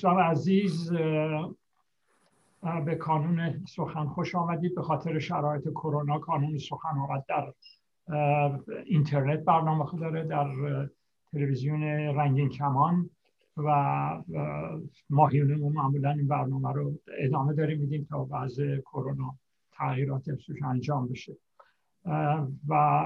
[0.00, 0.92] دوستان عزیز
[2.84, 4.74] به کانون سخن خوش آمدید.
[4.74, 7.52] به خاطر شرایط کرونا کانون سخن آمد در
[8.84, 10.48] اینترنت برنامه داره در
[11.32, 13.10] تلویزیون رنگین کمان
[13.56, 14.22] و
[15.10, 19.34] ماهیونه ما معمولا این برنامه رو ادامه داریم میدیم تا بعض کرونا
[19.72, 21.36] تغییرات افسوش انجام بشه.
[22.68, 23.02] و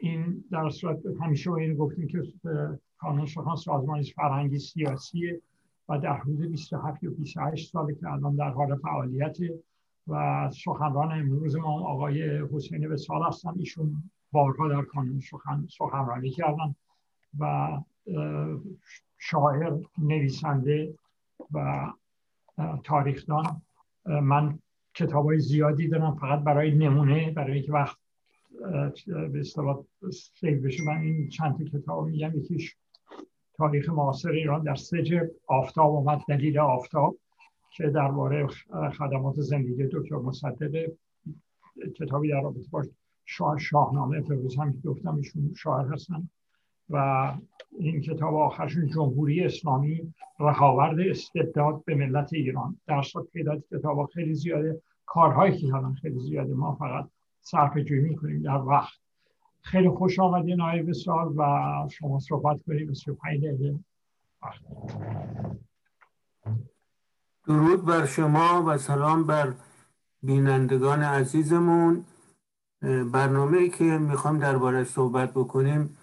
[0.00, 2.22] این در صورت همیشه این گفتیم که
[2.98, 3.26] کانون
[3.56, 5.40] سازمان فرهنگی سیاسی
[5.88, 9.38] و در حدود 27 یا 28 ساله که الان در حال فعالیت
[10.08, 13.52] و سخنران امروز ما آقای حسین وسال هستن.
[13.58, 16.74] ایشون بارها در کانون سخن سخنرانی کردن
[17.38, 17.68] و
[19.18, 20.94] شاعر نویسنده
[21.52, 21.86] و
[22.84, 23.62] تاریخدان.
[24.04, 24.58] من
[24.94, 27.96] کتاب های زیادی دارم فقط برای نمونه برای اینکه وقت
[29.06, 29.84] به اصطلاح
[30.40, 30.84] سیو بشه.
[30.84, 32.76] من این چند کتاب میگم یکیش
[33.58, 37.16] تاریخ معاصر ایران در سجه آفتاب اومد دلیل آفتاب
[37.70, 38.46] که درباره
[38.98, 40.90] خدمات زندگی دکتر مصدق
[41.96, 42.84] کتابی در رابطه با
[43.24, 46.28] شاه شاهنامه فروز هم گفتم ایشون شاعر هستن
[46.90, 47.32] و
[47.78, 52.80] این کتاب آخرشون جمهوری اسلامی رهاورد استبداد به ملت ایران.
[52.86, 56.54] در صورت تعداد کتاب خیلی زیاده کارهایی که کردن خیلی زیاده.
[56.54, 57.08] ما فقط
[57.40, 58.98] صرف جویی می‌کنیم در وقت.
[59.62, 61.42] خیلی خوش آمدین آقای بسال و
[61.90, 63.78] شما صحبت کنید 35 دقیقه.
[67.46, 69.54] درود بر شما و سلام بر
[70.22, 72.04] بینندگان عزیزمون.
[73.12, 75.98] برنامه که می‌خوام درباره صحبت بکنیم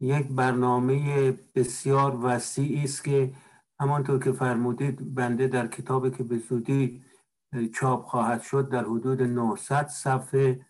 [0.00, 3.32] یک برنامه بسیار وسیعی است که
[3.80, 7.02] همانطور که فرمودید بنده در کتابی که به زودی
[7.74, 10.60] چاپ خواهد شد در حدود 900 صفحه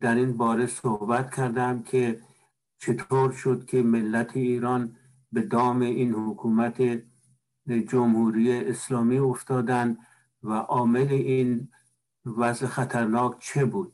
[0.00, 2.20] در این باره صحبت کردم که
[2.78, 4.96] چطور شد که ملت ایران
[5.32, 7.02] به دام این حکومت
[7.88, 9.98] جمهوری اسلامی افتادن
[10.42, 11.68] و عامل این
[12.26, 13.92] وضع خطرناک چه بود؟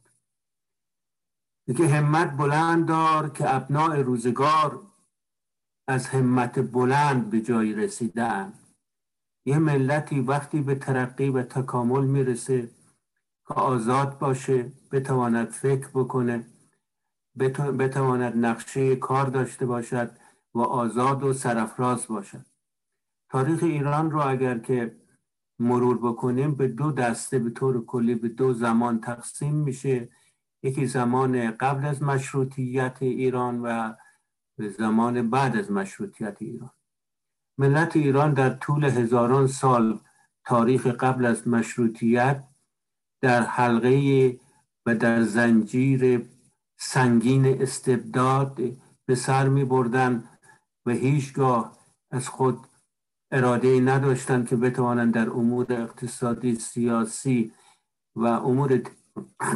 [1.77, 4.82] که همت بلند دار که ابناع روزگار
[5.88, 8.53] از همت بلند به جایی رسیدن.
[9.47, 12.71] یه ملتی وقتی به ترقی و تکامل می‌رسه
[13.53, 16.47] آزاد باشه بتواند فکر بکنه
[17.79, 20.11] بتواند نقشه کار داشته باشد
[20.55, 22.47] و آزاد و سرفراز باشد.
[23.31, 24.97] تاریخ ایران رو اگر که
[25.59, 30.09] مرور بکنیم به دو دسته به طور کلی به دو زمان تقسیم میشه.
[30.63, 33.93] یکی زمان قبل از مشروطیت ایران و
[34.79, 36.71] زمان بعد از مشروطیت ایران.
[37.59, 40.01] ملت ایران در طول هزاران سال
[40.45, 42.45] تاریخ قبل از مشروطیت
[43.22, 44.37] در حلقه
[44.87, 46.28] و در زنجیر
[46.78, 48.59] سنگین استبداد
[49.06, 50.25] به سر می بردن
[50.87, 51.78] و هیچگاه
[52.10, 52.59] از خود
[53.31, 57.53] اراده نداشتند که بتوانند در امور اقتصادی سیاسی
[58.16, 58.83] و امور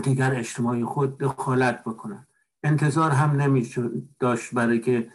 [0.02, 2.28] دیگر اجتماعی خود دخالت بکنند.
[2.62, 3.70] انتظار هم نمی
[4.18, 5.10] داشت برای که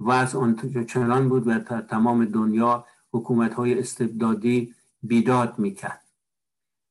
[0.00, 0.52] وضع
[0.84, 6.05] چنان بود و تمام دنیا حکومت های استبدادی بیداد می‌کرد.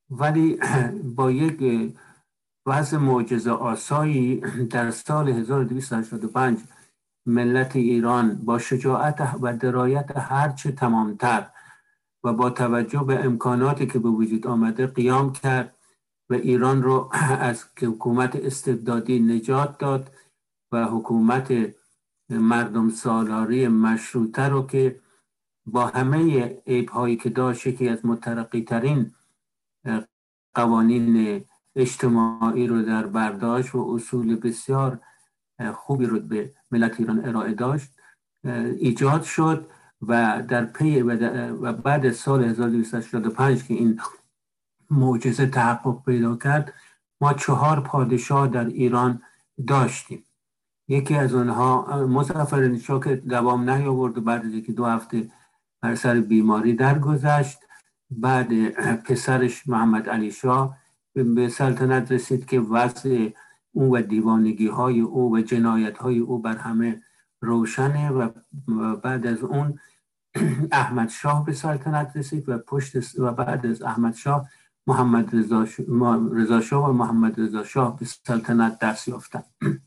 [0.10, 0.60] ولی
[1.18, 1.94] با یک
[2.66, 4.36] وضع معجزه آسایی
[4.70, 6.60] در سال 1285
[7.26, 11.50] ملت ایران با شجاعت و درایت هرچه تمامتر
[12.24, 15.76] و با توجه به امکاناتی که به وجود آمده قیام کرد
[16.30, 17.10] و ایران رو
[17.50, 20.12] از حکومت استبدادی نجات داد
[20.72, 21.54] و حکومت
[22.30, 25.00] مردم سالاری مشروطه رو که
[25.66, 29.12] با همه عیب هایی که داشت یکی از مترقی ترین
[30.53, 31.41] قوانین
[31.75, 35.00] اجتماعی رو در برداشت و اصول بسیار
[35.75, 37.91] خوبی رو به ملت ایران ارائه داشت
[38.79, 39.68] ایجاد شد
[40.01, 44.02] و در پی و بعد سال 1285 که این
[44.90, 46.73] معجزه تحقق پیدا کرد
[47.22, 49.22] ما چهار پادشاه در ایران
[49.67, 50.23] داشتیم.
[50.88, 55.31] یکی از اونها مظفر که دوام نیاورد بعد از دو هفته
[55.81, 57.58] بر سر بیماری درگذشت
[58.17, 58.70] بعد
[59.03, 60.78] پسرش محمد علی شاه
[61.14, 63.29] به سلطنت رسید که وضع
[63.72, 67.02] او و دیوانگی های او و جنایت های او بر همه
[67.41, 68.29] روشنه و
[69.03, 69.79] بعد از اون
[70.72, 74.50] احمد شاه به سلطنت رسید و پشت و بعد از احمد شاه
[74.88, 75.29] محمد
[76.34, 79.46] رضا شاه و محمد رضا شاه به سلطنت دست یافتند.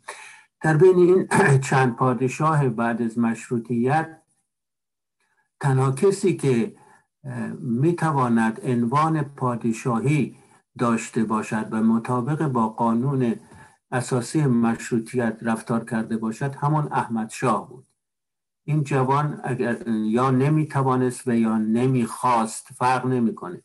[0.63, 1.29] در بین این
[1.69, 4.23] چند پادشاه بعد از مشروطیت
[5.61, 6.75] تنها کسی که
[7.61, 10.37] می‌تواند عنوان پادشاهی
[10.79, 13.35] داشته باشد و مطابق با قانون
[13.93, 17.87] اساسی مشروطیت رفتار کرده باشد همان احمد شاه بود.
[18.65, 23.63] این جوان اگر یا نمی‌توانست و یا نمی‌خواست فرق نمی‌کنه.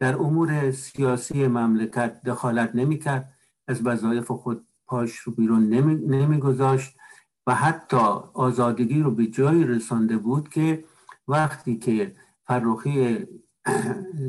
[0.00, 3.32] در امور سیاسی مملکت دخالت نمی‌کرد
[3.68, 5.68] از وظایف خود پاش رو بیرون
[6.14, 6.96] نمیگذاشت
[7.46, 7.96] و حتی
[8.34, 10.84] آزادگی رو به جایی رسانده بود که
[11.28, 12.14] وقتی که
[12.48, 13.26] فرخی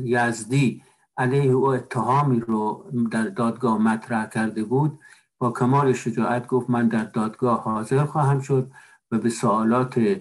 [0.04, 0.82] یزدی
[1.16, 4.98] علیه او اتهامی رو در دادگاه مطرح کرده بود.
[5.38, 8.70] با کمال شجاعت گفت من در دادگاه حاضر خواهم شد
[9.10, 10.20] و به سوالات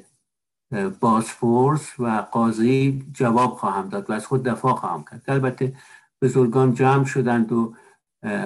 [0.99, 5.23] بازفورس و قاضی جواب خواهم داد و از خود دفاع خواهم کرد.
[5.27, 5.73] البته
[6.21, 7.73] بزرگان جمع شدند و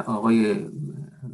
[0.06, 0.70] آقای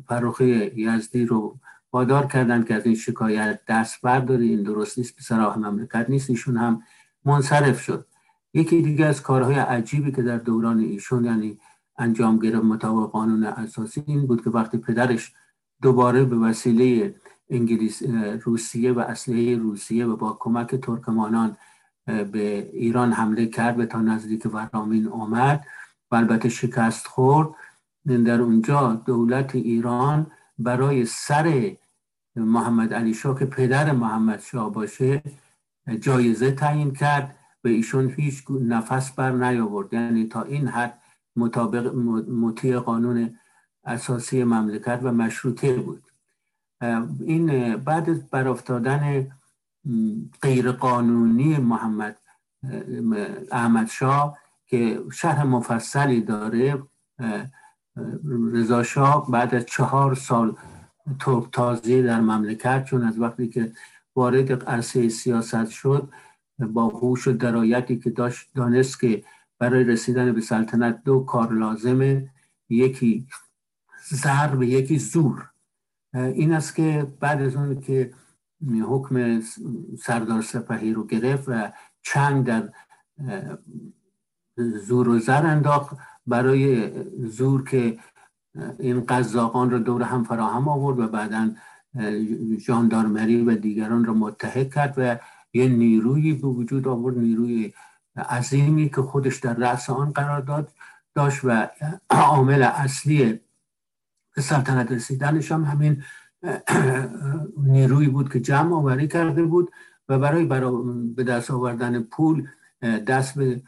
[0.08, 1.58] فروخی یزدی رو
[1.94, 6.30] وادار کردند که از این شکایت دست برداری این درست نیست به سراح مملکت نیست.
[6.30, 6.84] ایشون هم
[7.26, 8.06] منصرف شد.
[8.54, 11.58] یکی دیگه از کارهای عجیبی که در دوران ایشون یعنی
[11.98, 15.34] انجام گرفت مطابق قانون اساسی این بود که وقتی پدرش
[15.82, 17.16] دوباره به وسیله
[17.50, 18.04] انگلیس
[18.44, 21.58] روسیه و اسلحه روسیه و با کمک ترکمانان
[22.06, 25.66] به ایران حمله کرد به تا نزدیک ورامین آمد
[26.12, 27.50] و البته شکست خورد.
[28.06, 31.76] در اونجا دولت ایران برای سر
[32.36, 35.24] محمد علی شاه که پدر محمد شاه باشه
[36.00, 37.39] جایزه تعیین کرد.
[37.64, 39.94] و ایشون هیچ نفس بر نیاورد.
[39.94, 41.00] یعنی تا این حد
[41.36, 41.96] مطابق
[42.30, 43.38] مطیع قانون
[43.86, 46.04] اساسی مملکت و مشروطه بود.
[47.20, 49.28] این بعد از برافتادن
[50.42, 52.18] غیر قانونی محمد
[53.52, 56.84] احمد شاه که شهر مفصلی داره
[58.54, 60.56] رضا شاه بعد از چهار سال
[61.20, 63.72] ترک تازی در مملکت چون از وقتی که
[64.16, 66.10] وارد عرصه سیاست شد
[66.60, 69.24] با هوش و درایتی که داشت دانست که
[69.60, 72.30] برای رسیدن به سلطنت دو کار لازمه.
[72.70, 73.28] یکی
[74.14, 75.50] ضرب یکی زور.
[76.14, 78.14] این است که بعد از اون که
[78.84, 79.42] حکم
[80.04, 81.72] سردار سپهی رو گرفت و
[82.02, 82.70] چند در
[84.58, 85.98] زور و زر انداخت.
[86.28, 86.92] برای
[87.28, 88.00] زور که
[88.80, 91.52] این قزاقان رو دور هم فراهم آورد و بعدا
[92.66, 95.18] جاندارمری و دیگران رو متحد کرد و
[95.54, 97.74] یه نیروی به وجود آورد نیروی
[98.30, 100.72] عظیمی که خودش در رأس آن قرار داد
[101.16, 101.68] داشت و
[102.10, 103.40] عامل اصلی
[104.36, 106.04] به سلطنت رسیدنش هم همین
[107.58, 109.72] نیروی بود که جمع آوری کرده بود
[110.10, 110.46] و برای,
[111.16, 112.48] به دست آوردن پول
[113.08, 113.62] دست به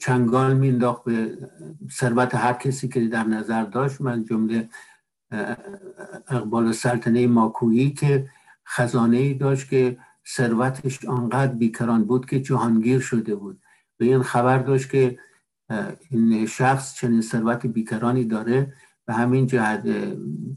[0.00, 1.38] چنگال مینداخت به
[1.90, 4.00] ثروت هر کسی که در نظر داشت.
[4.00, 4.68] من جمله
[6.28, 8.28] اقبال سلطنه ماکویی که
[8.66, 9.98] خزانه ای داشت که
[10.36, 13.60] ثروتش آنقدر بیکران بود که جهانگیر شده بود.
[14.00, 15.18] و این خبر داشت که
[16.10, 18.72] این شخص چنین ثروت بیکرانی داره.
[19.06, 19.82] به همین جهت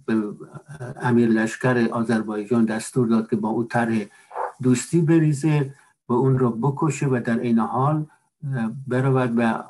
[0.06, 0.24] به
[1.02, 4.06] امیر لشکر آذربایجان دستور داد که با او طرح
[4.62, 5.74] دوستی بریزه
[6.10, 8.06] و اون رو بکشه و در این حال
[8.88, 9.64] برود و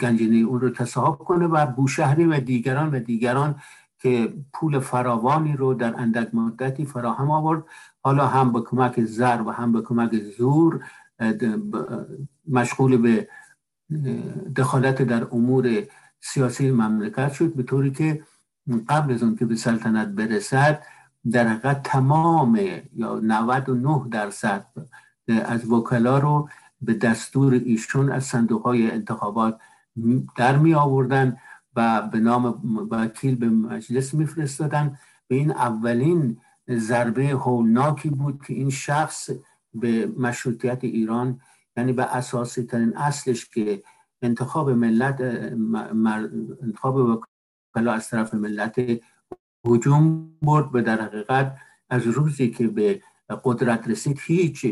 [0.00, 3.54] گنجینه اون رو تصاحب کنه و بوشهری و دیگران و دیگران
[3.98, 7.64] که پول فراوانی رو در اندک مدتی فراهم آورد.
[8.04, 10.84] حالا هم به کمک زر و هم به کمک زور
[12.48, 13.28] مشغول به
[14.56, 15.82] دخالت در امور
[16.20, 18.22] سیاسی مملکت شد به طوری که
[18.88, 20.82] قبل از اون که به سلطنت برسد
[21.30, 22.60] در حقیقت تمام
[22.96, 24.66] یا 99 درصد
[25.28, 26.48] از وکلا رو
[26.80, 29.58] به دستور ایشون از صندوق های انتخابات
[30.36, 31.36] در می آوردن
[31.76, 32.44] و به نام
[32.90, 34.98] وکیل به مجلس میفرستادن.
[35.28, 36.36] به این اولین
[36.70, 39.30] ضربه هولناکی بود که این شخص
[39.74, 41.40] به مشروطیت ایران
[41.76, 43.82] یعنی به اساسی ترین اصلش که
[44.22, 45.20] انتخاب ملت
[46.62, 48.80] انتخاب وکلا از طرف ملت
[49.66, 50.72] هجوم برد.
[50.72, 51.56] به در حقیقت
[51.90, 53.02] از روزی که به
[53.44, 54.66] قدرت رسید هیچ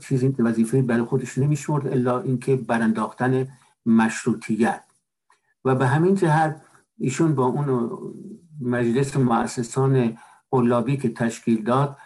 [0.00, 3.48] چیزی وظیفه برای خودش نمیشورد الا اینکه برانداختن
[3.86, 4.84] مشروطیت.
[5.64, 6.62] و به همین جهت
[6.98, 7.90] ایشون با اون
[8.60, 10.18] مجلس مؤسسان
[10.50, 11.96] قلابی که تشکیل داد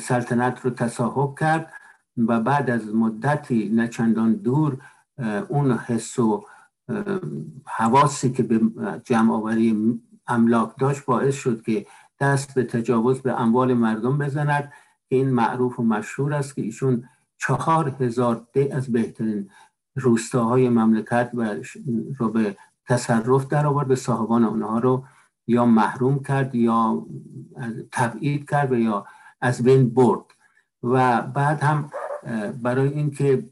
[0.00, 1.72] سلطنت رو تصاحب کرد
[2.16, 4.78] و بعد از مدتی نچندان دور
[5.48, 6.44] اون حس و
[7.66, 8.60] حواسی که به
[9.04, 11.86] جمع آوری املاک داشت باعث شد که
[12.20, 14.72] دست به تجاوز به اموال مردم بزند
[15.08, 17.04] که این معروف و مشهور است که ایشون
[17.38, 19.50] چهار هزار ده از بهترین
[19.94, 21.30] روستاهای مملکت
[22.18, 25.04] رو به تصرف در آورد به صاحبان اونها رو
[25.46, 27.06] یا محروم کرد یا
[27.92, 29.06] تبعید کرد یا
[29.40, 30.24] از بین برد.
[30.82, 31.90] و بعد هم
[32.62, 33.48] برای اینکه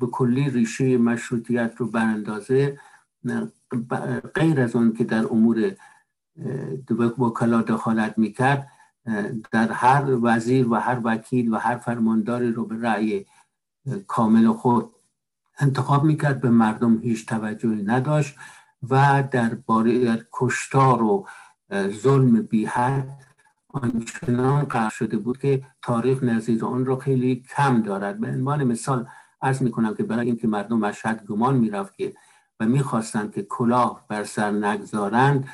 [0.00, 2.78] به کلی ریشه مشروطیت رو براندازه
[4.34, 5.76] غیر از اون که در امور
[7.18, 8.68] وکلا دخالت می‌کرد
[9.52, 13.26] در هر وزیر و هر وکیل و هر فرمانداری رو به رأی
[14.06, 14.90] کامل خود
[15.58, 16.40] انتخاب می‌کرد.
[16.40, 18.36] به مردم هیچ توجهی نداشت.
[18.90, 19.58] و در
[20.32, 21.26] کشتار و
[21.88, 23.24] ظلم بی حد
[23.68, 28.20] آنچنان قرار شده بود که تاریخ نظیر آن را خیلی کم دارد.
[28.20, 29.06] به عنوان مثال
[29.42, 32.14] عرض می‌کنم که برای اینکه مردم مشهد گمان می‌رفت که
[32.60, 35.48] و می‌خواستند که کلاه بر سر نگذارند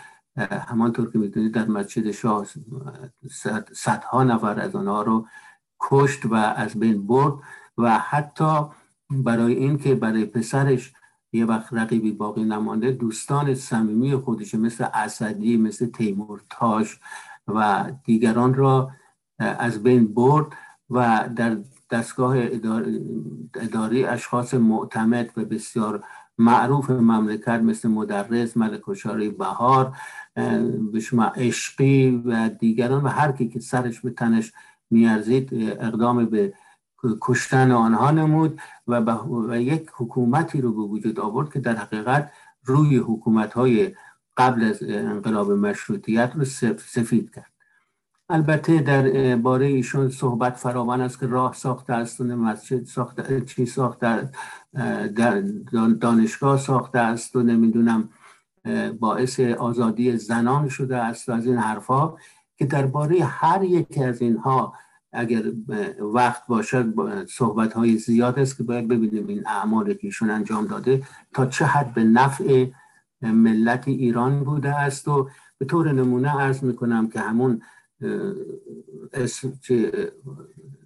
[0.68, 2.46] همانطور که می‌دونید در مسجد شاه
[3.72, 5.26] صدها نفر از آنها رو
[5.80, 7.34] کشت و از بین برد
[7.78, 8.64] و حتی
[9.10, 10.92] برای اینکه برای پسرش
[11.32, 16.98] یه وقت رقیبی باقی نمانده دوستان صمیمی خودش مثل اسدی مثل تیمور تاش
[17.48, 18.90] و دیگران را
[19.38, 20.46] از بین برد
[20.90, 21.56] و در
[21.90, 22.36] دستگاه
[23.54, 26.04] اداری اشخاص معتمد و بسیار
[26.38, 28.82] معروف مملکت مثل مدرس ملک
[29.38, 29.96] بهار
[30.92, 31.00] به
[31.36, 34.52] عشقی و دیگران و هر کی که سرش به تنش
[34.90, 36.52] میارزید اقدام به
[37.20, 39.00] کشتن آنها نمود و,
[39.48, 42.32] و یک حکومتی رو به وجود آورد که در حقیقت
[42.64, 43.94] روی حکومت های
[44.36, 46.44] قبل از انقلاب مشروطیت رو
[46.78, 47.50] سفید کرد.
[48.28, 53.66] البته در باره ایشون صحبت فراوان است که راه ساخته است و مسجد ساخته چی
[53.66, 54.30] ساخته
[55.16, 55.40] در
[56.00, 58.08] دانشگاه ساخته است و نمی‌دونم
[59.00, 62.18] باعث آزادی زنان شده است و از این حرفها
[62.56, 64.74] که درباره هر یکی از اینها
[65.12, 65.42] اگر
[66.00, 66.94] وقت باشد
[67.28, 71.02] صحبت های زیاد است که باید ببینیم این اعمال که ایشون انجام داده
[71.34, 72.66] تا چه حد به نفع
[73.22, 77.62] ملت ایران بوده است و به طور نمونه عرض می‌کنم که همون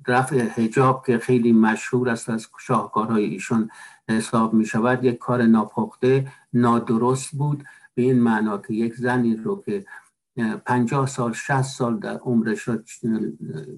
[0.07, 3.71] رفع حجاب که خیلی مشهور است از شاهکارهای ایشون
[4.09, 7.65] حساب می شود یک کار ناپخته نادرست بود.
[7.95, 9.85] به این معنا که یک زنی رو که
[10.67, 12.79] پنجاه سال شست سال در عمرش را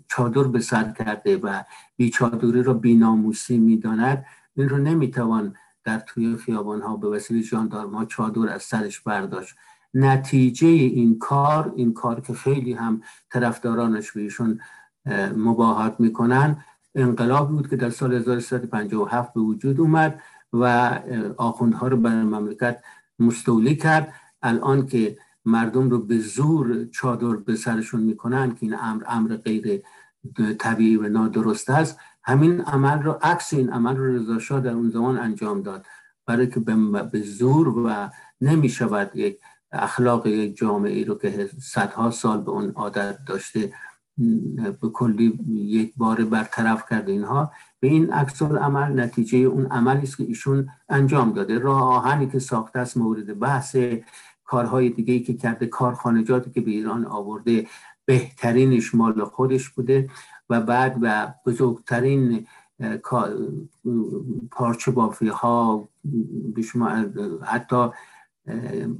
[0.08, 1.62] چادر به سر کرده و
[1.96, 4.24] بی چادری را بیناموسی می‌داند.
[4.56, 9.54] این رو نمی‌توان در توی خیابان ها به وسیله جاندارم ها چادر از سرش برداشت.
[9.94, 14.60] نتیجه این کار این کار که خیلی هم طرفدارانش به ایشون
[15.36, 16.56] مباهات می‌کنن
[16.94, 20.20] انقلاب بود که در سال 1357 به وجود اومد
[20.52, 20.90] و
[21.36, 22.82] آخوندها رو بر مملکت
[23.18, 24.12] مستولی کرد.
[24.42, 29.82] الان که مردم رو به زور چادر به سرشون می‌کنن که این امر امر غیر
[30.58, 31.98] طبیعی و نادرست است.
[32.24, 35.86] همین عمل رو عکس این عمل رو رضا در اون زمان انجام داد.
[36.26, 36.60] برای که
[37.12, 38.10] به زور و
[38.40, 39.38] نمی شود یک
[39.72, 43.72] اخلاق یک جامعه رو که صدها سال به اون عادت داشته
[44.80, 47.52] به کلی یک بار برطرف کرده اینها.
[47.80, 51.58] به این عکس عمل نتیجه اون عملی است که ایشون انجام داده.
[51.58, 53.76] راه آهنی که ساخته است مورد بحث
[54.46, 57.66] کارهای دیگه ای که کرده کارخانجاتی که به ایران آورده
[58.04, 60.10] بهترینش مال خودش بوده
[60.50, 62.46] و بعد و بزرگترین
[64.50, 65.88] پارچه بافی ها
[67.42, 67.88] حتی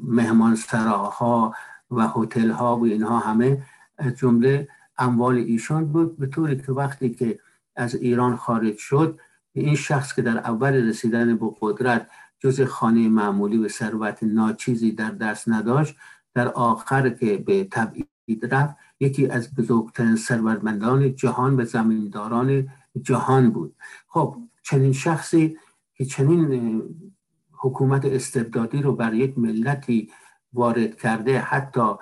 [0.03, 1.55] مهمان سراها
[1.91, 3.63] و هتل ها و اینها همه
[3.99, 6.19] از جمله اموال ایشان بود.
[6.19, 7.39] به طوری که وقتی که
[7.77, 9.21] از ایران خارج شد
[9.53, 12.09] این شخص که در اول رسیدن به قدرت
[12.41, 15.97] جز خانه معمولی و ثروت ناچیزی در دست نداشت
[16.35, 22.69] در آخر که به تبعید رفت یکی از بزرگترین ثروتمندان جهان و زمینداران
[23.03, 23.75] جهان بود.
[24.09, 25.57] خب چنین شخصی
[25.95, 26.83] که چنین
[27.53, 30.11] حکومت استبدادی رو بر یک ملتی
[30.53, 31.95] وارد کرده حتی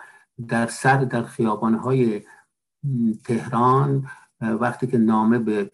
[0.48, 2.22] در سر در خیابانهای
[3.24, 4.06] تهران
[4.60, 5.70] وقتی که نامه به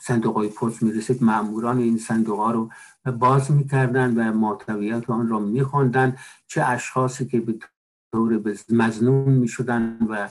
[0.00, 2.70] صندوق های پست می‌رسید معموران این صندوق ها رو
[3.18, 6.16] باز می‌کردن و محتویات آن را میخواندن.
[6.46, 7.54] چه اشخاصی که به
[8.12, 8.40] طور
[8.70, 10.28] مزنون می‌شدن و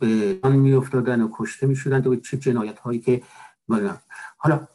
[0.00, 3.22] به آن میافتادن و کشته می‌شدن و چه جنایت هایی که
[4.36, 4.68] حالا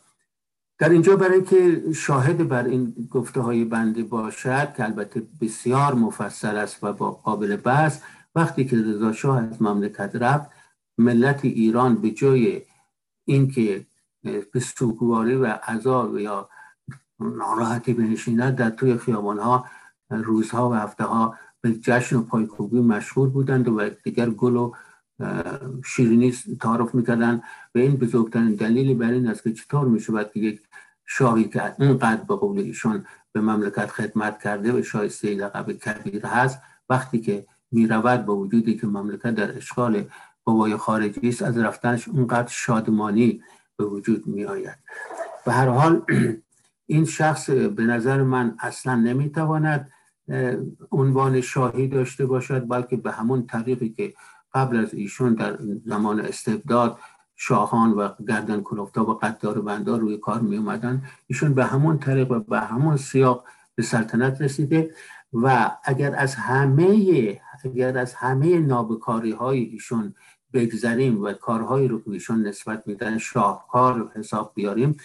[0.78, 6.58] در اینجا برای که شاهد بر این گفته های بنده باشد که البته بسیار مفصل
[6.58, 8.00] است و با قابل بحث
[8.36, 10.50] وقتی که رضا شاه از مملکت رفت
[10.98, 12.62] ملت ایران به جای
[13.26, 13.86] اینکه
[14.24, 16.50] به سوگواری و عذاب یا
[17.20, 19.66] ناراحتی بنشیند در توی خیابان ها
[20.10, 24.72] روزها و هفته ها به جشن و پایکوبی مشهور بودند و دیگر گل و
[25.86, 27.42] شیرینی تعارف می‌کردن
[27.76, 30.62] و این بزرگترین دلیلی بر این است که چطور می‌شود که یک
[31.06, 36.60] شاهی که اینقدر به قول ایشون به مملکت خدمت کرده و شایسته لقب کبیر هست
[36.90, 40.06] وقتی که می‌رود با وجودی که مملکت در اشغال
[40.46, 43.42] قوای خارجی است از رفتنش اونقدر شادمانی
[43.78, 44.78] به وجود می آید
[45.46, 46.06] به هر حال
[46.86, 49.92] این شخص به نظر من اصلا نمی‌تواند
[50.92, 54.14] عنوان شاهی داشته باشد بلکه به همون طریقی که
[54.54, 57.00] قبل از ایشون در زمان استبداد
[57.36, 62.32] شاهان و گردن کلوفتا و قدار بندار روی کار می اومدن ایشون به همون طریق
[62.32, 64.96] و به همون سیاق به سلطنت رسیده
[65.34, 70.14] و اگر از همه اگر از همه نابکاری های ایشون
[70.56, 74.98] بگذریم و کارهایی رو که ایشون نسبت میدن شاهکار حساب بیاریم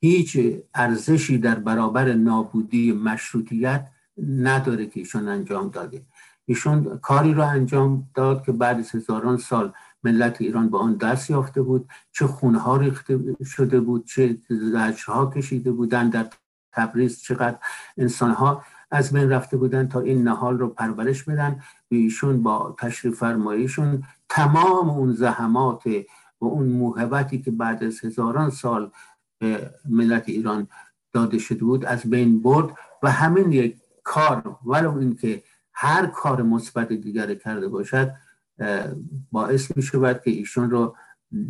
[0.00, 0.38] هیچ
[0.74, 3.88] ارزشی در برابر نابودی مشروطیت
[4.38, 6.02] نداره که ایشون انجام داده.
[6.46, 9.72] ایشون کاری رو انجام داد که بعد از هزاران سال
[10.04, 15.72] ملت ایران با آن دست یافته بود چه خونها ریخته شده بود چه زجرها کشیده
[15.72, 16.26] بودن در
[16.72, 17.58] تبریز چقدر
[17.98, 24.02] انسانها از بین رفته بودن تا این نهال رو پرورش بدن ایشون با تشریف فرماییشون
[24.28, 25.86] تمام اون زحمات
[26.40, 28.90] و اون موهبتی که بعد از هزاران سال
[29.38, 30.68] به ملت ایران
[31.12, 35.42] داده شده بود از بین برد و همین یک کار ولو اینکه
[35.72, 38.12] هر کار مثبت دیگر کرده باشد
[39.32, 40.96] باعث می شود که ایشون رو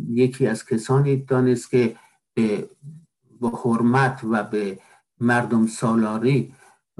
[0.09, 1.95] یکی از کسانی دانست که
[2.33, 2.67] به
[3.63, 4.79] حرمت و به
[5.19, 6.53] مردم سالاری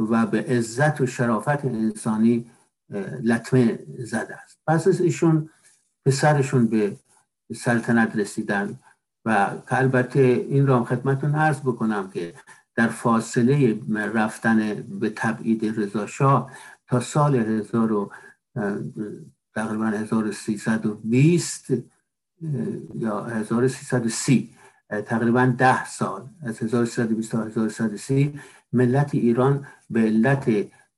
[0.10, 2.52] و به عزت و شرافت انسانی
[3.24, 4.60] لطمه زده است.
[4.68, 5.50] پس از ایشون
[6.06, 6.98] پسرشون به
[7.56, 8.80] سلطنت رسیدن
[9.26, 12.34] و البته این را خدمتون عرض بکنم که
[12.76, 13.80] در فاصله
[14.14, 16.50] رفتن به تبعید رضا
[16.88, 18.10] تا سال 1000
[19.56, 21.68] تقریبا 1320
[22.96, 24.50] یا 1330
[25.06, 28.40] تقریبا ده سال از 1320 تا 1330
[28.74, 30.52] ملت ایران به علت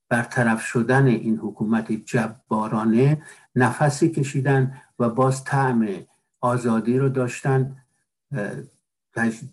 [0.08, 3.22] برطرف شدن این حکومت جبارانه
[3.56, 5.88] نفسی کشیدن و باز طعم
[6.40, 7.76] آزادی رو داشتن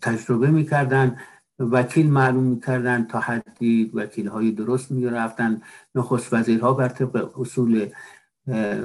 [0.02, 1.16] تجربه می‌کردن
[1.58, 5.60] وکیل معلوم می‌کردن تا حدی وکیل های درست می‌رفتن.
[5.94, 7.88] نخست وزیرها بر طبق اصول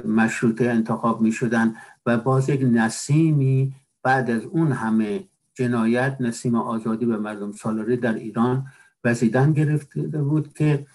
[0.04, 1.74] مشروطه انتخاب می‌شدن
[2.06, 5.24] و باز یک نسیمی بعد از اون همه
[5.54, 8.66] جنایت نسیم آزادی به مردم سالاری در ایران
[9.04, 10.86] وزیدن گرفته بود که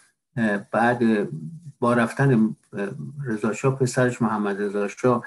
[0.71, 1.29] بعد
[1.79, 2.55] با رفتن
[3.25, 5.23] رضاشاه پسرش محمد رضاشاه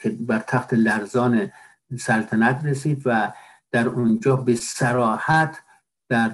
[0.00, 1.50] که بر تخت لرزان
[1.98, 3.32] سلطنت رسید و
[3.70, 5.58] در اونجا به سراحت
[6.08, 6.30] در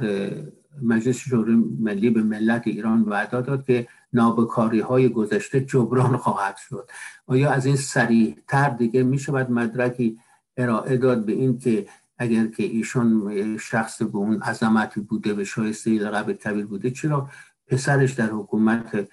[0.83, 6.91] مجلس شورای ملی به ملت ایران وعده داد که نابکاری های گذشته جبران خواهد شد.
[7.27, 10.19] آیا از این سریع تر دیگه می شود مدرکی
[10.57, 11.87] ارائه داد به این که
[12.19, 17.29] اگر که ایشون شخص به اون عظمتی بوده به شایسته لقب کبیر بوده چرا
[17.67, 19.09] پسرش در حکومت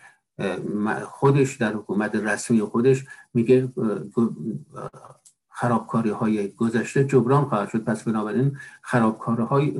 [1.03, 3.69] خودش در حکومت رسمی خودش میگه
[5.61, 7.83] خرابکاری های گذشته جبران خواهد شد.
[7.83, 9.73] پس بنابراین خرابکاری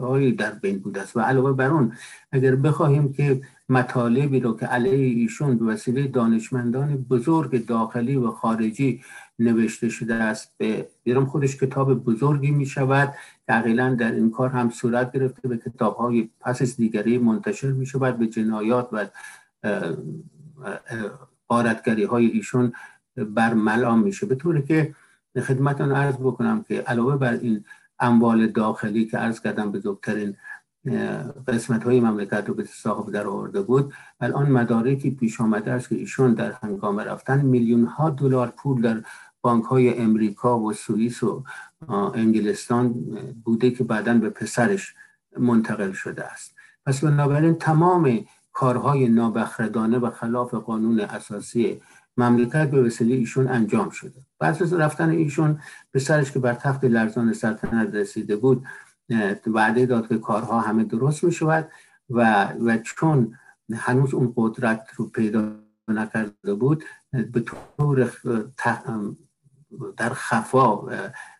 [0.00, 1.16] های در بین بوده است.
[1.16, 1.92] و علاوه بر اون
[2.32, 9.00] اگر بخواهیم که مطالبی رو که علیه ایشون به وسیله دانشمندان بزرگ داخلی و خارجی
[9.38, 13.14] نوشته شده است به بیرم خودش کتاب بزرگی می شود
[13.48, 17.86] دقیقا در این کار هم صورت گرفته به کتاب های پس از دیگری منتشر می
[17.86, 19.06] شود به جنایات و
[21.48, 22.72] قارتگری های ایشون
[23.16, 24.26] برملا میشه.
[24.26, 24.94] به طوری که
[25.40, 27.64] خدمتان عرض بکنم که علاوه بر این
[28.00, 30.36] اموال داخلی که عرض کردم بزرگترین
[31.48, 35.94] قسمت های مملکت رو به صاحب در آورده بود الان مدارکی پیش آمده است که
[35.94, 39.02] ایشون در هنگام رفتن میلیون ها دلار پول در
[39.42, 41.44] بانک های امریکا و سوئیس و
[42.14, 42.92] انگلستان
[43.44, 44.94] بوده که بعدا به پسرش
[45.38, 46.54] منتقل شده است.
[46.86, 51.80] پس بنابراین تمام کارهای نابخردانه و خلاف قانون اساسی
[52.16, 54.20] مملکت به وسیله ایشون انجام شده.
[54.40, 55.60] پس از رفتن ایشون
[55.94, 58.66] پسرش که بر تخت لرزان سلطنت رسیده بود
[59.46, 61.68] وعده داد که کارها همه درست می شود
[62.10, 63.34] و, و چون
[63.74, 65.52] هنوز اون قدرت رو پیدا
[65.88, 66.84] نکرده بود
[67.32, 68.12] به طور
[69.96, 70.76] در خفا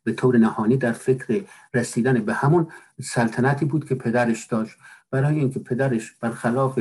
[0.04, 2.66] به طور نهانی در فکر رسیدن به همون
[3.02, 4.76] سلطنتی بود که پدرش داشت.
[5.10, 6.80] برای اینکه پدرش برخلاف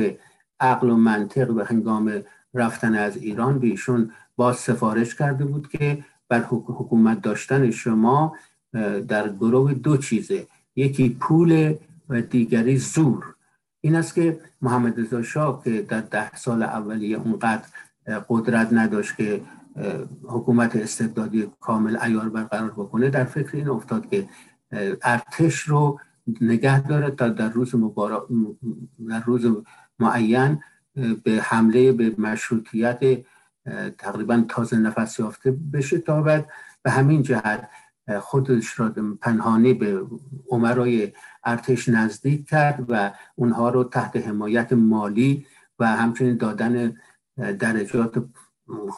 [0.60, 2.22] عقل و منطق و هنگام
[2.54, 8.36] رفتن از ایران به ایشون باز سفارش کرده بود که بر حکومت داشتن شما
[9.08, 10.46] در گروه دو چیزه.
[10.76, 11.74] یکی پول
[12.08, 13.34] و دیگری زور.
[13.80, 17.64] این است که محمد رضا شاه که در ده سال اولیه اونقدر
[18.28, 19.40] قدرت نداشت که
[20.22, 24.28] حکومت استبدادی کامل ایار برقرار بکنه در فکر این افتاد که
[25.02, 26.00] ارتش رو
[26.40, 28.28] نگه داره تا در روز مبارا...
[29.08, 29.46] در روز
[29.98, 30.60] معین
[31.24, 33.00] به حمله به مشروطیت
[33.98, 36.48] تقریبا تازه نفس یافته بشه تا بعد
[36.82, 37.68] به همین جهت
[38.20, 40.02] خودش را پنهانی به
[40.50, 41.12] عمرای
[41.44, 45.46] ارتش نزدیک کرد و اونها رو تحت حمایت مالی
[45.78, 46.96] و همچنین دادن
[47.36, 48.24] درجات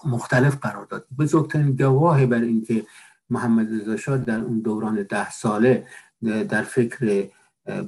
[0.04, 1.06] مختلف قرار داد.
[1.18, 2.87] بزرگترین گواه بر اینکه
[3.30, 5.87] محمد رضا شاه در اون دوران ده ساله
[6.22, 7.28] در فکر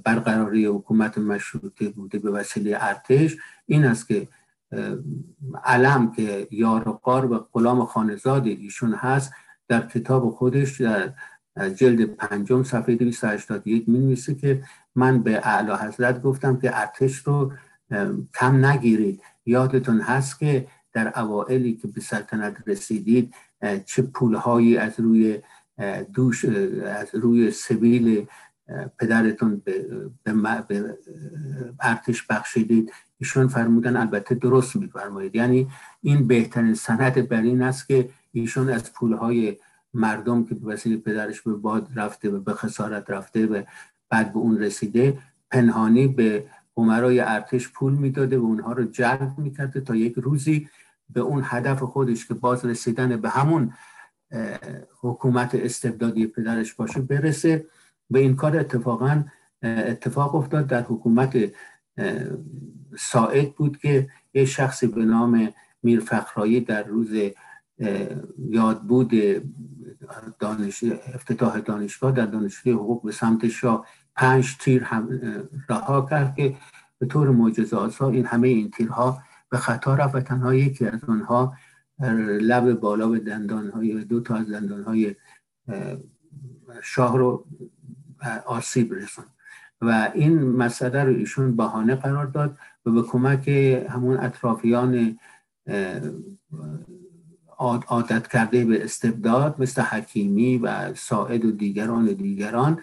[0.04, 4.28] برقراری حکومت مشروطه بوده به وسیله ارتش این است که
[5.64, 9.32] علم که یار و قار و غلام خانزاد ایشون هست
[9.68, 11.12] در کتاب خودش در
[11.76, 14.62] جلد پنجم صفحه 281 می نویسه که
[14.94, 17.52] من به اعلی حضرت گفتم که ارتش رو
[18.34, 19.20] کم نگیرید.
[19.46, 23.34] یادتون هست که در اوائلی که به سلطنت رسیدید
[23.86, 25.38] چه پولهایی از روی
[26.14, 26.44] دوش
[26.84, 28.26] از روی سبیل
[28.98, 29.62] پدرتون
[30.24, 30.98] به,
[31.80, 35.34] ارتش بخشیدید؟ ایشون فرمودن البته درست میفرمایید.
[35.34, 35.68] یعنی
[36.02, 39.56] این بهترین سند بر این است که ایشون از پولهای
[39.94, 43.62] مردم که به وسیله پدرش به باد رفته و به خسارت رفته و
[44.10, 45.18] بعد به اون رسیده
[45.50, 46.44] پنهانی به
[46.76, 50.68] عمرای ارتش پول می‌داده و اونها رو جلب می‌کرده تا یک روزی
[51.10, 53.72] به اون هدف خودش که باز رسیدن به همون
[55.00, 57.66] حکومت استبدادی پدرش باشه برسه.
[58.10, 59.24] و این کار اتفاقا
[59.62, 60.66] اتفاق افتاد.
[60.66, 61.52] در حکومت
[62.98, 67.08] ساعد بود که یه شخصی به نام میر فخرایی در روز
[68.38, 69.12] یادبود
[70.38, 75.08] دانش افتتاح دانشگاه در دانشگاه حقوق به سمت شاه پنج تیر هم
[75.68, 76.56] رها کرد که
[76.98, 81.56] به طور معجزه این همه این تیرها به خطا رفت و تنها یکی از آنها
[82.40, 85.14] لب بالا به دندان های دو تا از دندان های
[86.82, 87.44] شاه رو
[88.46, 89.24] آسیب رسون
[89.80, 93.48] و این مسئله رو ایشون بهانه قرار داد و به کمک
[93.88, 95.18] همون اطرافیان
[97.88, 102.80] عادت کرده به استبداد مثل حکیمی و ساعد و دیگران و دیگران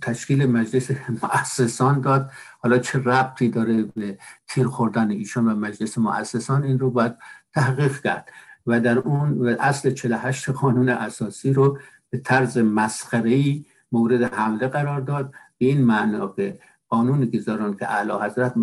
[0.00, 0.90] تشکیل مجلس
[1.22, 2.30] مؤسسان داد.
[2.58, 7.14] حالا چه ربطی داره به تیر خوردن ایشون و مجلس مؤسسان؟ این رو باید
[7.54, 8.28] تحقیق کرد.
[8.66, 11.78] و در اون اصل 48 قانون اساسی رو
[12.10, 13.60] به طرز مسخره
[13.92, 15.32] مورد حمله قرار داد.
[15.58, 18.54] به این معنا که قانون گذاران که اعلی حضرت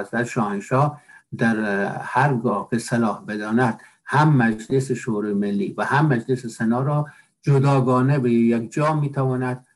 [0.00, 1.00] حضرت شاهنشاه
[1.38, 7.06] در هرگاه که صلاح بداند هم مجلس شورای ملی و هم مجلس سنا را
[7.46, 9.66] جداگانه به یک جا می‌تواند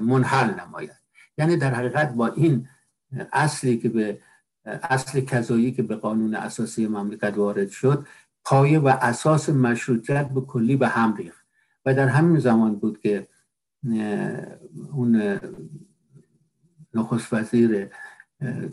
[0.00, 0.90] منحل نماید.
[1.38, 2.68] یعنی در حقیقت با این
[3.32, 4.18] اصلی که به
[4.64, 8.06] اصل کذایی که به قانون اساسی مملکت وارد شد
[8.44, 11.46] پایه و اساس مشروطیت به کلی به هم ریخت.
[11.84, 13.26] و در همین زمان بود که
[14.92, 15.40] اون
[16.94, 17.88] نخست وزیر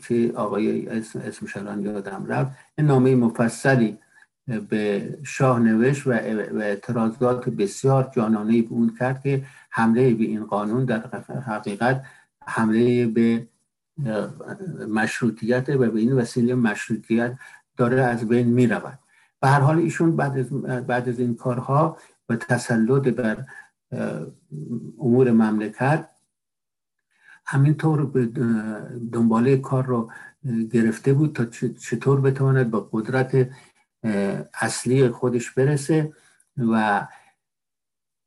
[0.08, 3.98] که آقای اسمش الان یادم رفت این نامه مفصلی
[4.47, 10.86] به شاه نوشت و اعتراضات بسیار جانانه به اون کرد که حمله به این قانون
[10.86, 11.08] در
[11.47, 12.03] حقیقت
[12.45, 13.47] حمله به
[14.88, 17.38] مشروطیت و به این وسیله مشروطیت
[17.77, 18.99] داره از بین می رود
[19.41, 20.51] به هر حال ایشون بعد از,
[20.88, 21.97] بعد از این کارها
[22.29, 23.45] و تسلط بر
[24.99, 26.10] امور مملکت
[27.45, 28.27] همینطور
[29.12, 30.12] دنباله کار رو
[30.71, 31.45] گرفته بود تا
[31.79, 33.49] چطور بتواند با قدرت
[34.53, 36.13] اصلی خودش برسه
[36.57, 37.07] و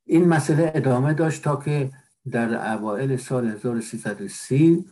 [0.07, 1.91] این مسئله ادامه داشت تا که
[2.31, 4.85] در اوائل سال 1330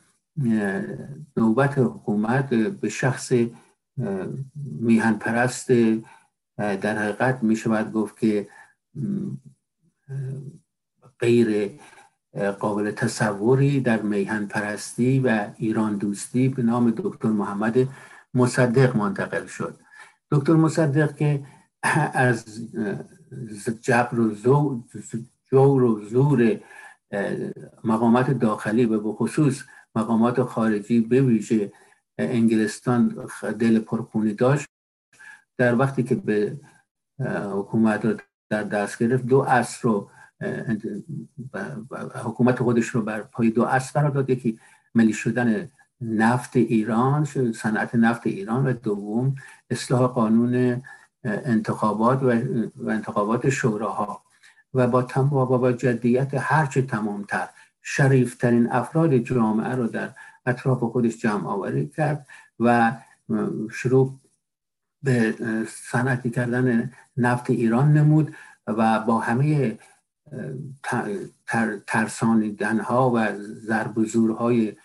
[1.36, 3.32] نوبت حکومت به شخص
[4.80, 5.72] میهن پرست
[6.56, 8.48] در حقیقت می شود گفت که
[11.20, 11.78] غیر
[12.58, 17.88] قابل تصوری در میهن پرستی و ایران دوستی به نام دکتر محمد
[18.34, 19.83] مصدق منتقل شد.
[20.34, 21.42] دکتر مصدق که
[22.12, 22.44] از
[23.80, 24.34] جبر و
[25.50, 26.60] جور و زور
[27.84, 29.62] مقامات داخلی و به خصوص
[29.94, 31.72] مقامات خارجی به ویژه
[32.18, 34.66] انگلستان دل پرخونی داشت.
[35.58, 36.60] در وقتی که به
[37.52, 38.14] حکومت رو
[38.48, 40.10] در دست گرفت دو اصر رو
[42.14, 44.30] حکومت خودش رو بر پای دو اصل قرار داد.
[44.30, 44.58] یکی
[44.94, 45.70] ملی شدن
[46.00, 49.34] نفت ایران صنعت نفت ایران و دوم
[49.70, 50.82] اصلاح قانون
[51.24, 52.26] انتخابات و
[52.88, 54.24] انتخابات شوراها.
[54.74, 55.02] و با
[55.44, 57.48] با جدیت هرچه تمامتر
[57.82, 60.10] شریفترین افراد جامعه رو در
[60.46, 62.26] اطراف خودش جمع آوری کرد
[62.60, 62.92] و
[63.72, 64.18] شروع
[65.02, 65.34] به
[65.68, 68.34] صنعتی کردن نفت ایران نمود
[68.66, 69.78] و با همه
[71.86, 74.76] ترسانیدن ها و ضرب زورهای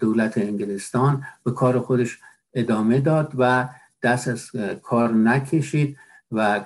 [0.00, 2.18] دولت انگلستان به کار خودش
[2.54, 3.68] ادامه داد و
[4.02, 4.50] دست از
[4.82, 5.96] کار نکشید
[6.32, 6.60] و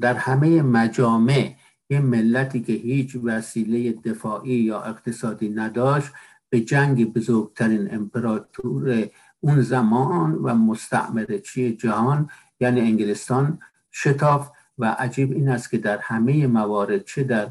[0.00, 1.54] در همه مجامع
[1.90, 6.12] یه ملتی که هیچ وسیله دفاعی یا اقتصادی نداشت
[6.50, 9.08] به جنگ بزرگترین امپراتور
[9.40, 13.58] اون زمان و مستعمرچی جهان یعنی انگلستان
[13.92, 17.50] شتاف و عجیب این است که در همه موارد چه در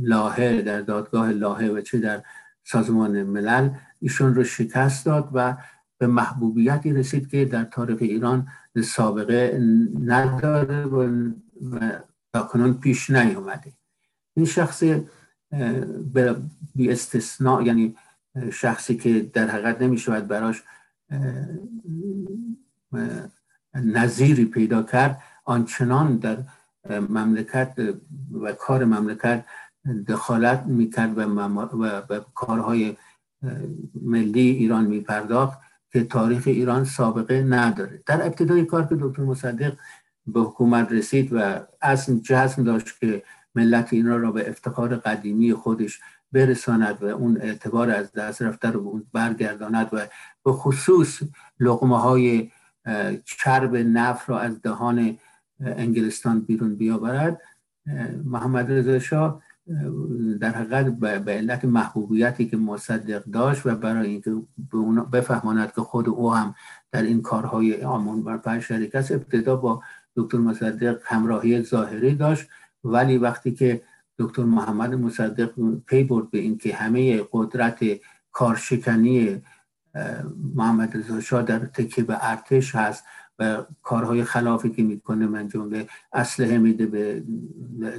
[0.00, 2.22] لاهه در دادگاه لاهه و چه در
[2.64, 5.56] سازمان ملل ایشون رو شکست داد و
[5.98, 8.46] به محبوبیتی رسید که در تاریخ ایران
[8.84, 9.60] سابقه
[10.04, 13.72] نداره و کنون پیش نیومده
[14.34, 14.82] این شخص
[16.74, 17.96] بی استثناء یعنی
[18.52, 20.62] شخصی که در حقیقت نمی شود براش
[23.74, 26.36] نظیری پیدا کرد آنچنان در
[27.08, 27.74] مملکت
[28.32, 29.44] و کار مملکت
[30.08, 32.96] دخالت می‌کرد و, و به کارهای
[34.02, 35.58] ملی ایران میپرداخت
[35.92, 38.02] که تاریخ ایران سابقه نداره.
[38.06, 39.76] در ابتدای کار که دکتر مصدق
[40.26, 43.22] به حکومت رسید و اصل جزم داشت که
[43.54, 46.00] ملت ایران را به افتخار قدیمی خودش
[46.32, 50.06] برساند و اون اعتبار از دست رفته رو برگرداند و
[50.44, 51.22] به خصوص
[51.60, 52.50] لغمه های
[53.24, 55.18] چرب نف را از دهان
[55.60, 57.40] انگلستان بیرون بیاورد
[58.24, 59.42] محمد رضا شاه
[60.40, 64.32] در حقیقت به علت محبوبیتی که مصدق داشت و برای اینکه
[65.12, 66.54] بفهماند که خود او هم
[66.92, 69.82] در این کارهای آمون بر شریک است ابتدا با
[70.16, 72.48] دکتر مصدق همراهی ظاهری داشت.
[72.84, 73.82] ولی وقتی که
[74.18, 75.50] دکتر محمد مصدق
[75.86, 77.78] پی برد به اینکه همه قدرت
[78.32, 79.42] کارشکنی
[80.54, 83.04] محمد رضا در تکیه به ارتش هست
[83.38, 87.22] و کارهای خلافی که می‌کنه من جمله اسلحه میده به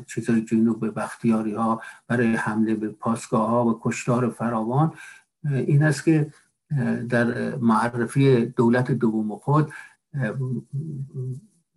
[0.08, 4.94] چیزای جنوب به بختیاری ها برای حمله به پاسگاه ها و کشتار فراوان.
[5.44, 6.34] این است که
[7.10, 9.74] در معرفی دولت دوم خود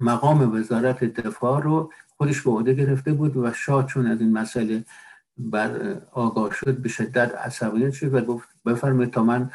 [0.00, 4.84] مقام وزارت دفاع رو خودش به عهده گرفته بود و شاه چون از این مسئله
[5.38, 9.50] بر آگاه شد به شدت عصبانیت شد و گفت بفرمایید تا من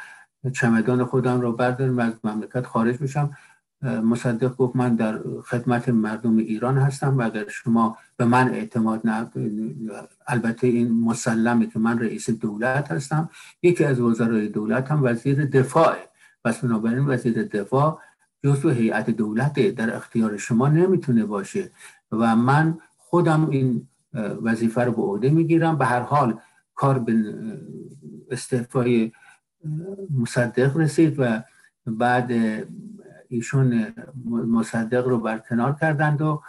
[0.54, 3.38] چمدان خودم رو بردارم از مملکت خارج بشم.
[3.82, 9.32] مصدق گفت من در خدمت مردم ایران هستم و اگر شما به من اعتماد نه
[10.28, 13.30] البته این مسلمه که من رئیس دولت هستم.
[13.62, 15.96] یکی از وزرای دولت هم وزیر دفاع.
[16.44, 18.00] پس بنابراین وزیر دفاع
[18.44, 21.72] جزو هیئت دولت در اختیار شما نمی‌تونه باشه
[22.12, 23.88] و من خودم این
[24.42, 25.78] وظیفه رو به عهده می‌گیرم.
[25.78, 26.40] به هر حال
[26.76, 27.36] کار به
[28.32, 29.12] استعفای
[30.20, 31.44] مصدق رسید و
[31.86, 32.32] بعد
[33.30, 33.94] ایشون
[34.30, 36.42] مصدق رو برکنار کردند و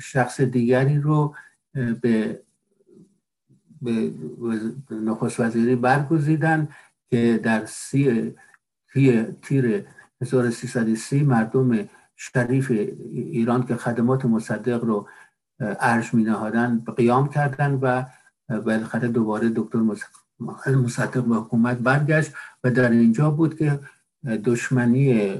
[0.00, 1.34] شخص دیگری رو
[1.72, 2.40] به
[3.82, 4.10] به
[4.90, 6.68] نخست وزیری برگزیدن
[7.10, 8.34] که در سی
[9.42, 9.84] تیر
[10.20, 12.70] 1330 مردم شریف
[13.12, 15.08] ایران که خدمات مصدق رو
[15.60, 18.04] ارج می نهادن قیام کردن و
[18.60, 19.78] بالاخره دوباره دکتر
[20.68, 22.32] مصدق به حکومت برگشت
[22.64, 23.80] و در اینجا بود که
[24.26, 25.34] دشمنی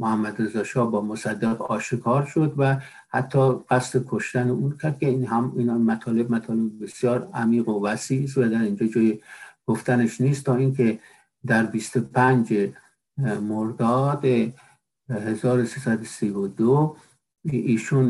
[0.00, 2.76] محمد رضا شاه با مصدق آشکار شد و
[3.08, 8.24] حتی قصد کشتن اون کرد که این هم این مطالب مطالب بسیار عمیق و وسیع
[8.24, 9.20] است و در اینجا جای
[9.66, 10.44] گفتنش نیست.
[10.44, 10.98] تا اینکه
[11.46, 12.70] در 25
[13.42, 14.24] مرداد
[15.10, 16.96] 1332
[17.44, 18.08] ایشون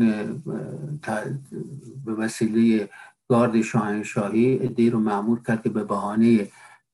[2.05, 2.89] به وسیله
[3.29, 6.47] گارد شاهنشاهی ادهی رو معمول کرد که به بهانه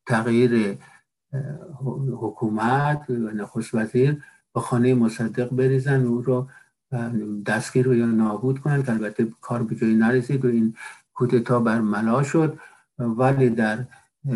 [0.08, 0.78] تغییر
[2.21, 6.48] حکومت و نخست وزیر به خانه مصدق بریزن او رو
[7.45, 10.76] دستگیر یا نابود کنن که البته کار به جایی نرسید و این
[11.13, 12.60] کودتا بر ملا شد.
[13.00, 13.86] ولی در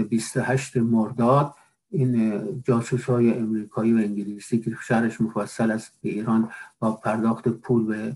[0.09, 1.53] 28 مرداد
[1.91, 7.85] این جاسوس های امریکایی و انگلیسی که شهرش مفصل است به ایران با پرداخت پول
[7.85, 8.15] به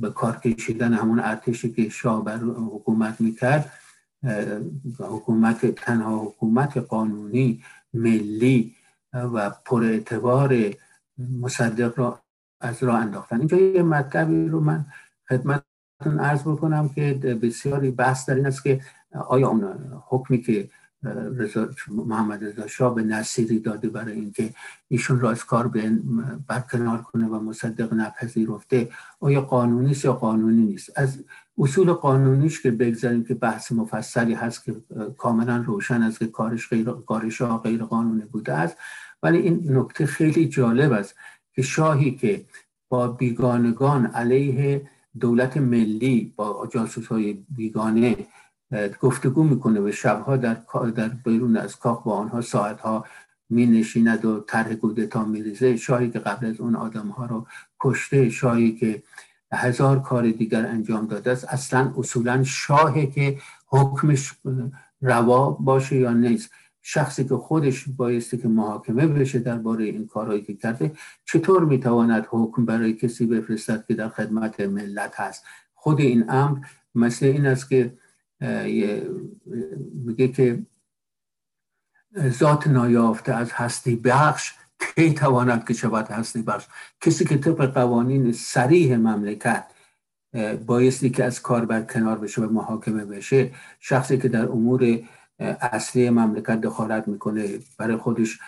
[0.00, 3.72] به کار کشیدن همون ارتشی که شاه بر حکومت می‌کرد
[4.98, 7.62] حکومت تنها حکومت قانونی
[7.94, 8.74] ملی
[9.12, 10.74] و پر اعتبار
[11.40, 12.20] مصدق را
[12.60, 13.38] از راه انداختن.
[13.38, 14.84] اینجا یه مطلبی رو من
[15.28, 18.80] خدمتتون عرض بکنم که بسیاری بحث در این است که
[19.28, 19.64] آیا اون
[20.08, 20.68] حکمی که
[21.88, 24.54] محمد رضا شاه به نصیری داده برای اینکه
[24.88, 25.70] ایشون را از کار
[26.46, 28.88] برکنار کنه و مصدق نپذیرفته
[29.20, 31.18] آیا قانونی یا قانونی نیست؟ از
[31.58, 34.74] اصول قانونیش که بگذاریم که بحث مفصلی هست که
[35.18, 38.76] کاملا روشن است که کارش غیر کارش غیر قانونی بوده است.
[39.22, 41.14] ولی این نکته خیلی جالب است
[41.52, 42.44] که شاهی که
[42.88, 44.88] با بیگانگان علیه
[45.20, 48.16] دولت ملی با جاسوس های بیگانه
[49.00, 50.56] گفتگو می‌کنه و شبها در
[50.94, 53.04] در بیرون از کاخ با آنها ساعتها
[53.50, 55.76] می نشیند و طرح کودتا میریزه.
[55.76, 57.46] شاهی که قبل از اون آدم ها رو
[57.80, 59.02] کشته شاهی که
[59.52, 61.44] هزار کار دیگر انجام داده است.
[61.44, 64.32] اصلا اصولا شاهی که حکمش
[65.00, 66.50] روا باشه یا نیست.
[66.86, 70.92] شخصی که خودش بایستی که محاکمه بشه درباره این کارهایی که کرده
[71.24, 76.58] چطور می‌تواند حکم برای کسی بفرستد که در خدمت ملت هست؟ خود این امر
[76.94, 77.92] مثل این است که
[79.94, 80.62] میگه که
[82.18, 86.66] ذات نایافته از هستی بخش کی تواند که شود هستی بخش؟
[87.00, 89.64] کسی که طبق قوانین سریح مملکت
[90.66, 94.98] بایستی که از کار بر کنار بشه و محاکمه بشه شخصی که در امور
[95.38, 98.38] اصلی مملکت دخالت می‌کنه برای خودش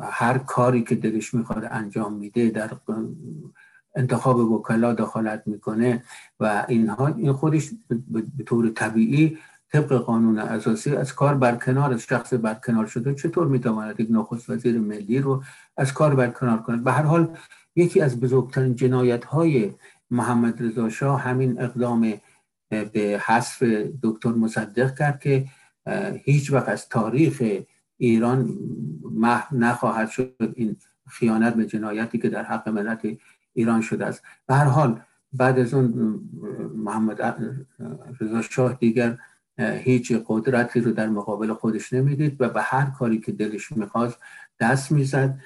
[0.00, 2.70] هر کاری که دلش می‌خواد انجام میده در
[3.94, 6.02] انتخاب وکلا دخالت می‌کنه
[6.40, 7.70] و اینها این خودش
[8.36, 9.38] به طور طبیعی
[9.72, 14.78] طبق قانون اساسی از کار برکنار از شخص برکنار شده چطور می‌تواند یک نخست وزیر
[14.78, 15.42] ملی رو
[15.76, 17.36] از کار برکنار کند؟ به هر حال
[17.76, 19.70] یکی از بزرگترین جنایت های
[20.10, 22.14] محمد رضا شاه همین اقدام
[22.68, 23.62] به حذف
[24.02, 25.46] دکتر مصدق کرد که
[26.24, 27.42] هیچ وقت از تاریخ
[27.98, 28.58] ایران
[29.02, 30.76] محو نخواهد شد این
[31.08, 33.06] خیانت به جنایتی که در حق ملت
[33.54, 34.22] ایران شده است.
[34.46, 35.00] به هر حال
[35.32, 36.20] بعد از اون
[36.74, 37.22] محمد
[38.20, 39.18] رضا شاه دیگر
[39.58, 44.18] هیچ قدرتی رو در مقابل خودش نمی‌دید و به هر کاری که دلش می‌خواست
[44.60, 45.38] دست می‌زد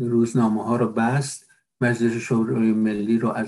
[0.00, 1.46] روزنامه ها رو بست
[1.80, 3.46] مجلس شورای ملی رو از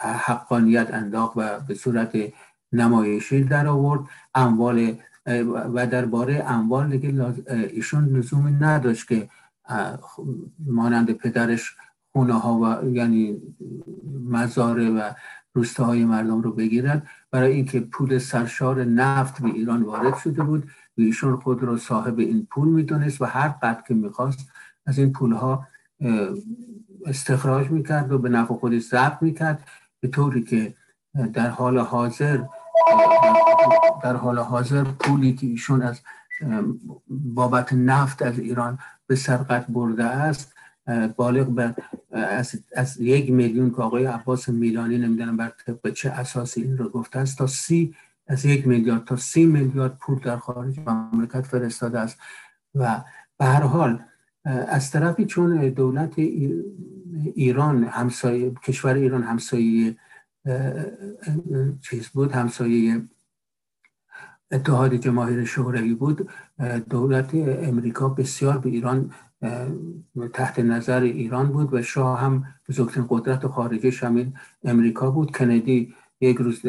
[0.00, 2.16] حقانیت انداخت و به صورت
[2.72, 4.00] نمایشی در آورد.
[4.34, 4.94] اموال
[5.74, 9.28] و درباره اموال دیگه ایشون لزومی نداشت که
[10.66, 11.76] مانند پدرش
[12.18, 13.42] خونه ها و یعنی
[14.30, 15.10] مزاره و
[15.54, 20.62] روستاهای مردم رو بگیرد برای اینکه پول سرشار نفت به ایران وارد شده بود
[20.98, 24.38] و ایشون خود را صاحب این پول می‌دونست و هر قدر که می‌خواست
[24.86, 25.66] از این پول ها
[27.06, 29.68] استخراج می‌کرد و به نفع خودش ضبط می‌کرد.
[30.00, 30.74] به طوری که
[31.32, 32.38] در حال حاضر
[34.02, 36.00] در حال حاضر پولی که ایشون از
[37.08, 40.57] بابت نفت از ایران به سرقت برده است
[41.16, 41.74] بالغ بر
[42.12, 46.88] از, از یک میلیون که آقای عباس میلانی نمی‌دونم بر طبق چه اساسی این رو
[46.88, 47.94] گفته است تا سی
[48.26, 52.18] از یک میلیارد تا سی میلیارد پول در خارج مملکت فرستاده است.
[52.74, 53.04] و
[53.38, 54.02] به هر حال
[54.44, 56.18] از طرفی چون دولت
[57.34, 59.96] ایران همسایه کشور ایران همسایه
[61.80, 63.02] چیز بود همسایه
[64.52, 66.28] اتحاد جماهیر شوروی بود
[66.90, 69.10] دولت امریکا بسیار به ایران
[70.32, 74.32] تحت نظر ایران بود و شاه هم بزرگترین قدرت خارجش همین
[74.64, 75.36] امریکا بود.
[75.36, 76.62] کندی یک روز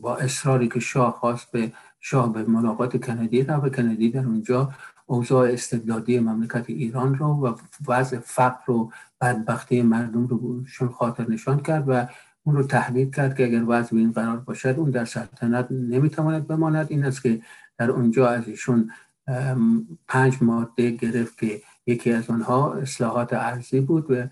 [0.00, 4.72] با اصراری که شاه خواست به شاه به ملاقات کندی و کندی در اونجا
[5.06, 7.54] اوضاع استبدادی مملکت ایران رو و
[7.88, 12.06] وضع فقر و بدبختی مردم رو شون خاطر نشان کرد و
[12.44, 16.86] اون رو تحلیل کرد که اگر وضع این قرار باشد اون در سلطنت نمی‌تواند بماند.
[16.90, 17.40] این است که
[17.78, 18.90] در اونجا از ایشون
[20.08, 24.24] پنج ماده گرفت که یکی از آنها اصلاحات ارزی بود و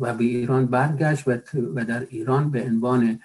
[0.00, 1.28] و به ایران برگشت
[1.74, 3.20] و در ایران به عنوان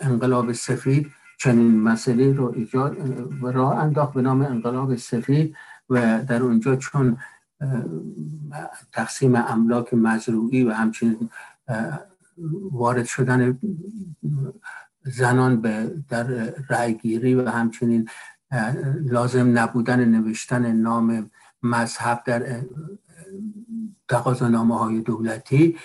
[0.00, 1.06] انقلاب سفید
[1.38, 2.96] چنین مسئله رو ایجاد
[3.42, 5.56] و راه انداخت به نام انقلاب سفید
[5.90, 7.16] و در اونجا چون
[8.92, 11.30] تقسیم املاک مزروعی و همچنین
[12.72, 13.58] وارد شدن
[15.02, 16.24] زنان به در
[16.68, 18.08] رأیگیری و همچنین
[19.00, 21.30] لازم نبودن نوشتن نام
[21.62, 22.60] مذهب در
[24.08, 25.76] تقاضانامه های دولتی.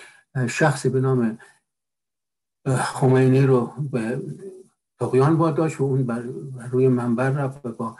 [0.48, 1.38] شخصی به نام
[2.66, 4.22] خمینی رو به
[5.00, 6.22] تقیان داشت و اون بر
[6.70, 7.96] روی منبر رفت و با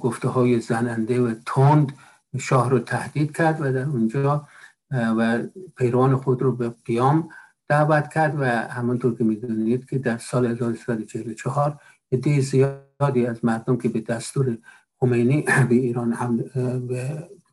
[0.00, 1.92] گفته های زننده و تند
[2.38, 4.48] شاه رو تهدید کرد و در اونجا
[4.90, 5.42] و
[5.76, 7.28] پیروان خود رو به قیام
[7.68, 11.80] دعوت کرد و همونطور که می‌دونید که در سال 1344
[12.12, 14.58] عده زیادی از مردم که به دستور
[15.00, 16.44] خمینی به ایران هم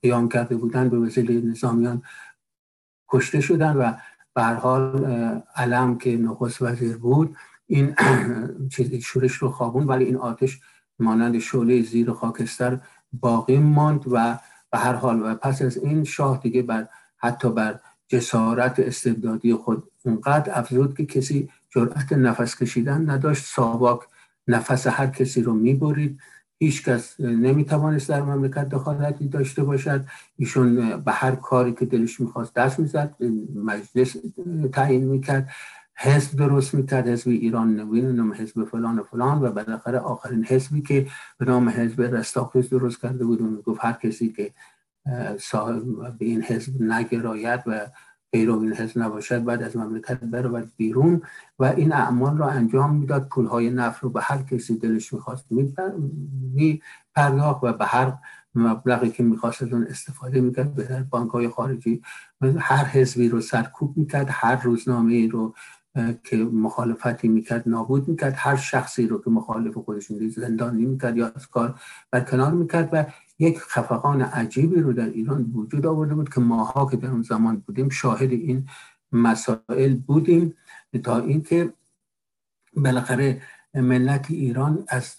[0.01, 2.01] قیام کرده بودند به وسیله نظامیان
[3.09, 3.93] کشته شدن و
[4.33, 5.05] به هر حال
[5.55, 7.35] علم که نخست وزیر بود
[7.67, 7.95] این
[8.73, 10.59] چیز شورش رو خوابون ولی این آتش
[10.99, 12.79] مانند شعله زیر خاکستر
[13.13, 14.39] باقی ماند و
[14.71, 16.87] به هر حال و پس از این شاه دیگه بر
[17.17, 23.45] حتی بر جسارت استبدادی خود اونقدر افزود که کسی جرأت نفس کشیدن نداشت.
[23.45, 23.99] ساواک
[24.47, 26.19] نفس هر کسی رو می‌برید.
[26.59, 30.05] هیچ کس نمی‌توانست در مملکت دخالتی داشته باشد.
[30.37, 33.15] ایشون به هر کاری که دلش می‌خواست دست می‌زد
[33.55, 34.15] مجلس
[34.73, 35.49] تعیین می‌کرد.
[35.97, 37.07] حزب درست می‌کرد.
[37.07, 41.69] حزب ایران نوین نام حزب فلان و فلان و بالاخره آخرین حزبی که به نام
[41.69, 43.41] حزب رستاخیز درست کرده بود.
[43.41, 44.51] و گفت هر کسی که
[45.39, 45.83] صاحب
[46.17, 47.87] به این حزب نگراید و
[48.35, 51.21] پیرو حزب نباشد بعد از مملکت برود بیرون
[51.59, 53.27] و این اعمال را انجام می‌داد.
[53.27, 56.81] پولهای نفت رو به هر کسی دلش می‌خواست می
[57.15, 58.13] پرداخت و به هر
[58.55, 62.01] مبلغی که می‌خواست از اون استفاده می‌کرد به بانک های خارجی
[62.59, 65.53] هر حزبی رو سرکوب می‌کرد هر روزنامه رو
[66.23, 71.47] که مخالفتی می‌کرد نابود می‌کرد هر شخصی رو که مخالف خودش زندانی می‌کرد یا از
[71.47, 71.79] کار
[72.11, 73.05] برکنار می‌کرد و
[73.39, 77.57] یک خفقان عجیبی رو در ایران وجود آورده بود که ماها که در اون زمان
[77.57, 78.67] بودیم شاهد این
[79.11, 80.55] مسائل بودیم
[81.03, 81.73] تا اینکه
[82.73, 83.41] بالاخره
[83.73, 85.15] ملت ایران از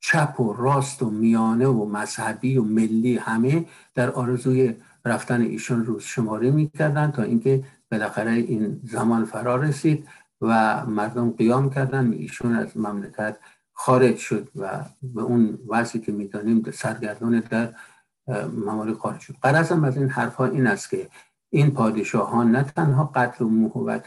[0.00, 3.64] چپ و راست و میانه و مذهبی و ملی همه
[3.94, 10.08] در آرزوی رفتن ایشون روز شماره می‌کردن تا اینکه بالاخره این زمان فرا رسید
[10.40, 12.12] و مردم قیام کردن.
[12.12, 13.36] ایشون از مملکت
[13.84, 17.74] خارج شد و به اون وضعی که می‌دانیم سرگردان در
[18.66, 19.34] ممالک خارج شد.
[19.42, 21.08] قرصم از این حرفها این است که
[21.50, 24.06] این پادشاهان نه تنها قتل و موهوت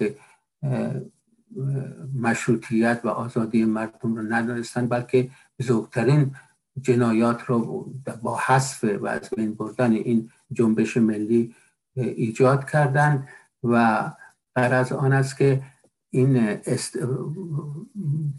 [2.22, 6.36] مشروطیت و آزادی مردم رو ندانستند بلکه بزرگترین
[6.82, 7.58] جنایات رو
[8.22, 11.56] با حذف و از بین بردن این جنبش ملی
[11.96, 13.28] ایجاد کردند
[13.64, 13.76] و
[14.56, 15.62] از آن است که
[16.10, 16.98] این است...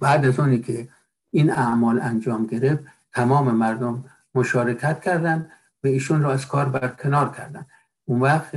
[0.01, 0.89] بعد از اونی که
[1.35, 2.85] این اعمال انجام گرفت.
[3.12, 4.05] تمام مردم
[4.35, 5.51] مشارکت کردند
[5.85, 7.66] و ایشون رو از کار برکنار کردن.
[8.05, 8.51] اون وقت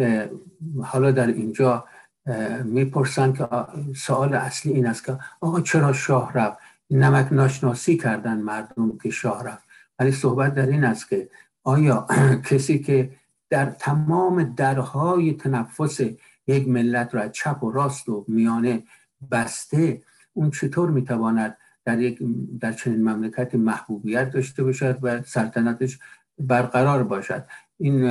[0.83, 1.85] حالا در اینجا
[2.63, 3.47] می‌پرسن که
[3.95, 6.57] سوال اصلی این است که آقا چرا شاه رفت؟
[6.91, 9.63] نمک ناشناسی کردن مردم که شاه رفت.
[9.99, 11.29] ولی صحبت در این است که
[11.63, 12.07] آیا
[12.49, 13.09] کسی که
[13.49, 15.99] در تمام درهای تنفس
[16.47, 18.83] یک ملت را چپ و راست و میانه
[19.31, 20.01] بسته
[20.33, 21.57] اون چطور می‌تواند
[21.87, 22.19] در یک
[22.59, 25.99] در چنین مملکت محبوبیت داشته باشد و سلطنتش
[26.39, 27.43] برقرار باشد.
[27.79, 28.03] این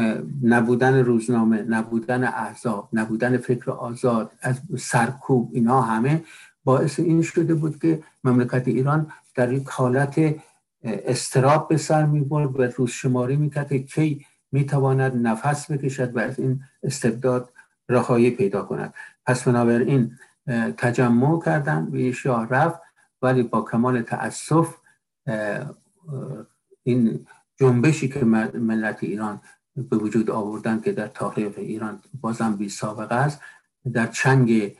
[0.42, 6.24] نبودن روزنامه نبودن احزاب نبودن فکر آزاد از سرکوب اینا همه
[6.64, 10.34] باعث این شده بود که مملکت ایران در یک حالت
[10.84, 16.16] استراب به سر می برد و روز شماری می که کی می تواند نفس بکشد
[16.16, 17.52] و از این استبداد
[17.88, 18.94] رهایی پیدا کند.
[19.26, 20.12] پس بنابراین
[20.76, 22.85] تجمع کردن و شاه رفت
[23.22, 24.74] ولی با کمال تأسف
[26.82, 29.40] این جنبشی که ملت ایران
[29.90, 33.40] به وجود آوردن که در تاریخ ایران بازم بی سابقه است
[33.92, 34.76] در چنگ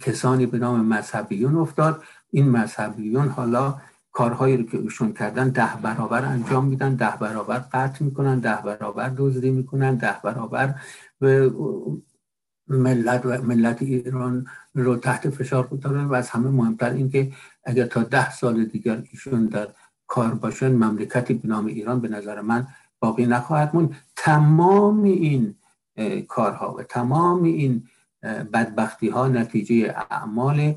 [0.00, 2.02] کسانی به نام مذهبیون افتاد.
[2.30, 3.80] این مذهبیون حالا
[4.12, 9.12] کارهایی رو که ایشون کردن ده برابر انجام میدن ده برابر قطع می‌کنن ده برابر
[9.16, 10.74] دزدی می‌کنن ده برابر
[12.70, 17.32] ملت و ملت ایران رو تحت فشار گذارن و از همه مهمتر اینکه
[17.64, 19.68] اگر تا ده سال دیگر ایشون در
[20.06, 22.66] کار باشن مملکتی به نام ایران به نظر من
[23.00, 25.54] باقی نخواهد مون تمام این
[26.28, 27.84] کارها و تمام این
[28.22, 30.74] بدبختی ها نتیجه اعمال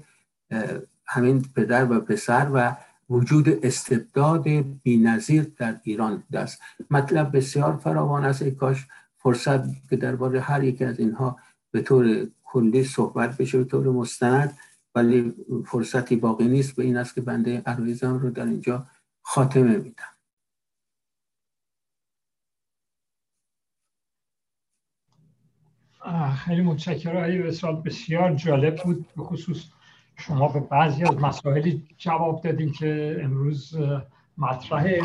[1.06, 2.76] همین پدر و پسر و
[3.10, 4.44] وجود استبداد
[4.84, 6.62] بینظیر در ایران است.
[6.92, 8.42] مطلب بسیار فراوان است.
[8.42, 8.88] ای کاش
[9.18, 11.38] فرصت که درباره هر یکی از اینها
[11.74, 14.58] به طور کلی صحبت بشه به طور مستند
[14.96, 15.34] ولی
[15.66, 16.76] فرصتی باقی نیست.
[16.76, 18.86] به این است که بنده عرایزم رو در اینجا
[19.22, 20.04] خاتمه میدم.
[26.46, 27.52] خیلی متشکرم.
[27.52, 29.06] سوال بسیار جالب بود.
[29.18, 29.66] به خصوص
[30.16, 33.78] شما به بعضی از مسائلی جواب دادین که امروز
[34.38, 35.02] مطرحه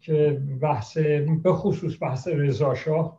[0.00, 0.96] که بحث
[1.42, 3.18] به خصوص بحث رضا شاه.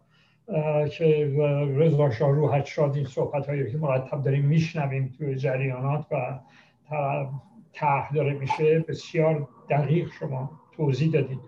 [0.92, 1.34] که
[1.76, 6.40] رضا شاه روحت شاد این صحبت هایی که مرتب داریم میشنویم توی جریانات و
[7.74, 8.80] طرح داره میشه.
[8.80, 11.40] بسیار دقیق شما توضیح دادید.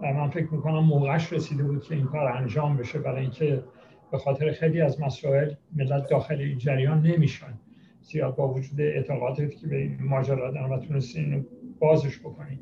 [0.00, 3.64] من فکر می‌کنم موقعش رسیده بود که این کار انجام بشه برای اینکه
[4.10, 7.58] به خاطر خیلی از مسائل ملت داخل این جریان نمیشن.
[8.00, 11.46] زیاد با وجود اعتقاداتی که به این ماجرا دارن و تونستین
[11.78, 12.60] بازش بکنید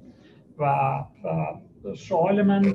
[0.59, 0.95] و
[1.93, 2.75] سوال من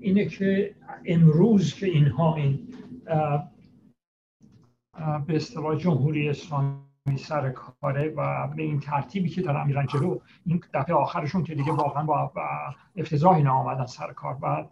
[0.00, 0.74] اینه که
[1.06, 2.68] امروز که اینها این
[5.26, 10.60] به اصطلاح جمهوری اسلامی سر کاره و به این ترتیبی که دارن میرن جلو این
[10.74, 12.32] دفعه آخرشون که دیگه واقعا با
[12.96, 14.38] افتضاح اینا آمدن سر کار.
[14.42, 14.64] و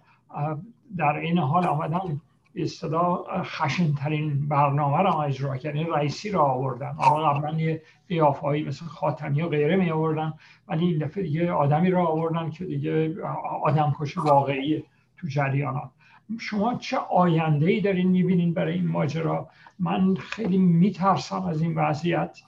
[0.97, 2.21] در این حال آمدن
[2.55, 6.95] اصطلاح خشن ترین برنامه را اجرا یعنی رئیسی را آوردن.
[6.99, 10.33] آقا قبلا یه قیافهایی مثل خاتمی و غیره می آوردن
[10.69, 13.23] ولی این دفعه دیگه آدمی را آوردن که دیگه
[13.63, 14.85] آدم کش واقعی
[15.17, 15.91] تو جریانات
[16.39, 19.49] شما چه آینده ای دارین می‌بینین برای این ماجرا؟
[19.79, 22.39] من خیلی میترسم از این وضعیت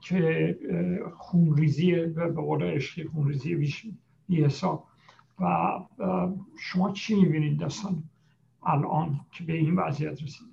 [0.00, 0.58] که
[1.16, 3.74] خونریزی به قول عشقی خونریزی
[4.28, 4.84] بی حساب
[5.40, 5.72] و
[6.60, 8.02] شما چی می‌بینید دستان
[8.66, 10.50] الان که به این وضعیت رسید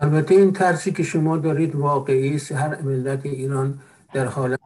[0.00, 2.52] البته این ترسی که شما دارید واقعی است.
[2.52, 3.78] هر ملت ایران
[4.12, 4.60] در حالت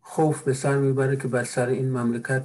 [0.00, 2.44] خوف به سر می‌بره که بر سر این مملکت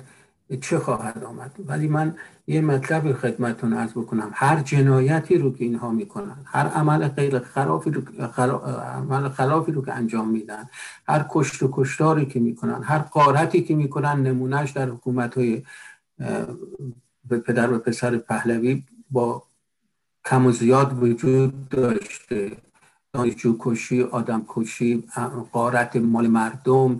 [0.61, 1.51] چه خواهد آمد.
[1.67, 2.15] ولی من
[2.47, 4.31] یه مطلب خدمتون عرض بکنم.
[4.33, 8.01] هر جنایتی رو که اینها می‌کنن هر عمل غیر خلافی رو,
[8.95, 10.69] عمل خلافی رو که انجام میدن
[11.07, 15.63] هر کشت و کشتاری که می‌کنن هر قارتی که می‌کنن نمونهش در حکومت های
[17.29, 19.43] به پدر و پسر پهلوی با
[20.25, 22.57] کم و زیاد وجود داشته.
[23.13, 25.03] دانشجو کشی آدم کشی
[25.51, 26.99] قارت مال مردم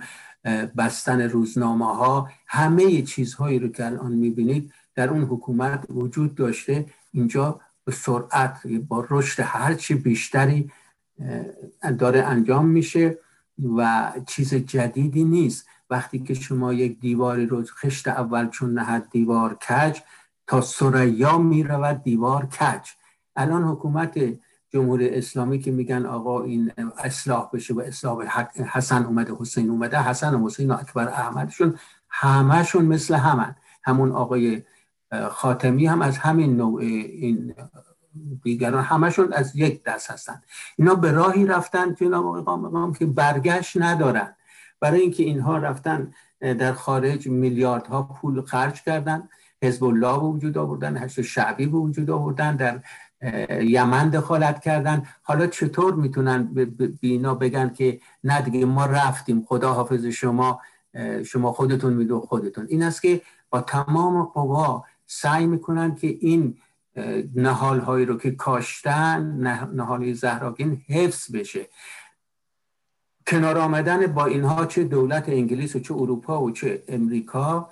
[0.78, 6.86] بستن روزنامه ها همه چیزهایی رو که الان می‌بینید در اون حکومت وجود داشته.
[7.12, 10.72] اینجا به سرعت با رشد هرچی بیشتری
[12.00, 13.18] داره انجام میشه
[13.76, 15.68] و چیز جدیدی نیست.
[15.90, 20.00] وقتی که شما یک دیواری رو خشت اول چون نهد دیوار کج
[20.50, 22.90] تا سریا می‌رود دیوار کج.
[23.36, 24.20] الان حکومت
[24.70, 28.26] جمهوری اسلامی که میگن آقا این اصلاح بشه و اصلاح
[28.74, 31.80] حسن اومده حسین اومده حسن و حسین و اکبر احمدشون
[32.10, 33.56] همهشون مثل همن.
[33.84, 34.64] همون آقای
[35.30, 37.56] خاتمی هم از همین نوع این
[38.44, 40.42] دیگران همشون از یک دست هستن.
[40.78, 44.36] اینا به راهی رفتن جناب آقای که برگشت ندارن.
[44.80, 49.30] برای اینکه اینها رفتن در خارج میلیاردها پول خرج کردن.
[49.64, 52.80] حزب الله به وجود آوردن هشت شعبی به وجود آوردن در
[53.62, 55.04] یمن دخالت کردن.
[55.22, 56.44] حالا چطور می‌تونن
[57.02, 60.62] بینا بگن که نه دیگه ما رفتیم خدا حافظ شما
[61.26, 62.66] شما خودتون میدو خودتون.
[62.70, 66.58] این است که با تمام قوا سعی می‌کنن که این
[67.36, 69.22] نهال هایی رو که کاشتن
[69.74, 71.68] نهال زهراگین حفظ بشه.
[73.28, 77.70] کنار آمدن با اینها چه دولت انگلیس و چه اروپا و چه امریکا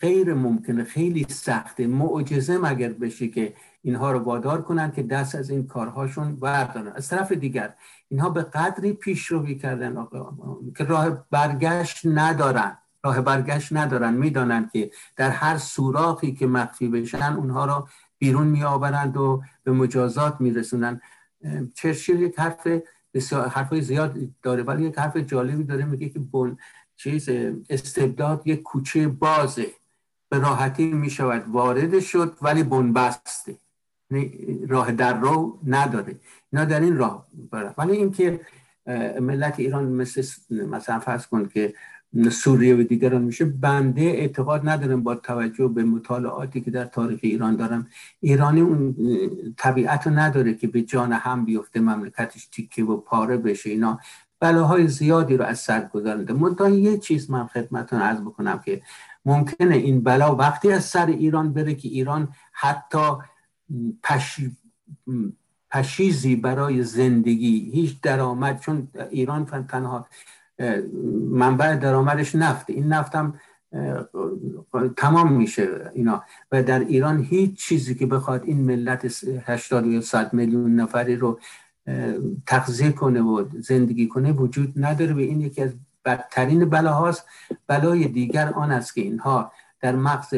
[0.00, 1.86] غیر ممکنه خیلی سخته.
[1.86, 6.92] معجزه مگر بشه که اینها رو وادار کنن که دست از این کارهاشون بردارن.
[6.96, 7.74] از طرف دیگر
[8.08, 10.06] اینها به قدری پیش رو کردن
[10.76, 12.78] که راه برگشت ندارن.
[13.04, 14.14] راه برگشت ندارن.
[14.14, 17.88] می‌دانند که در هر سوراخی که مخفی بشن اونها رو
[18.18, 21.00] بیرون میآورند و به مجازات میرسونن.
[21.74, 22.66] چرچیل یک حرف
[23.50, 25.84] حرفای زیاد داره ولی یک حرف جالبی داره.
[25.84, 26.56] میگه که بن
[26.96, 27.28] چیز
[27.70, 29.66] استبداد یک کوچه بازه
[30.28, 31.44] به راحتی می‌شود.
[31.48, 33.54] وارد شد ولی بنبسته
[34.10, 34.30] یعنی
[34.68, 36.16] راه در رو نداره.
[36.52, 38.40] اینا در این راه بره ولی اینکه
[39.20, 41.74] ملت ایران مثل مثلا فرض کن که
[42.30, 47.56] سوریه و دیگران میشه بنده اعتقاد ندارم با توجه به مطالعاتی که در تاریخ ایران
[47.56, 47.86] دارم.
[48.20, 48.94] ایرانی اون
[49.56, 53.70] طبیعت رو نداره که به جان هم بیفته مملکتش تیکه و پاره بشه.
[53.70, 54.00] اینا
[54.40, 58.82] بلاهای زیادی رو از سر گذارنده منتها یه چیز من خدمتون عرض بکنم که
[59.24, 63.12] ممکنه این بلا وقتی از سر ایران بره که ایران حتی
[65.70, 70.06] پشیزی برای زندگی هیچ درآمد چون ایران تنها
[71.30, 72.70] منبع درآمدش نفت.
[72.70, 73.34] این نفت هم
[74.96, 76.24] تمام میشه اینا.
[76.52, 81.40] و در ایران هیچ چیزی که بخواد این ملت 80 یا 100 میلیون نفری رو
[82.46, 85.70] تغذیه کنه و زندگی کنه وجود نداره و این یکی از
[86.04, 87.26] بدترین بلاهاست.
[87.66, 90.34] بلای دیگر آن است که اینها در مغز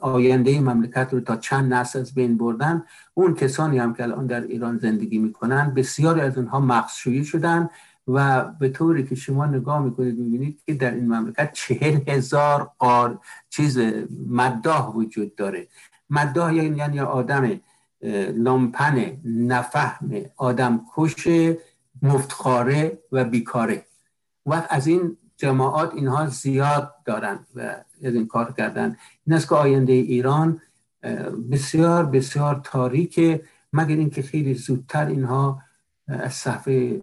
[0.00, 2.84] آینده مملکت رو تا چند نسل از بین بردن.
[3.14, 7.68] اون کسانی هم که الان در ایران زندگی می‌کنن بسیاری از اونها مغزشویی شدن
[8.08, 13.18] و به طوری که شما نگاه می‌کنید می‌بینید که در این مملکت چهل هزار قار
[13.50, 13.78] چیز
[14.28, 15.68] مداح وجود داره.
[16.10, 17.60] مداح یعنی, یعنی آدم
[18.34, 21.28] لامپن نفهم آدم کش
[22.02, 23.84] مفتخاره و بیکاره.
[24.46, 27.60] و از این جماعات اینها زیاد دارن و
[28.04, 28.96] از این کار کردن.
[29.26, 30.60] این است که آینده ایران
[31.50, 33.42] بسیار بسیار تاریکه
[33.72, 35.62] مگر اینکه خیلی زودتر اینها
[36.08, 37.02] از صفحه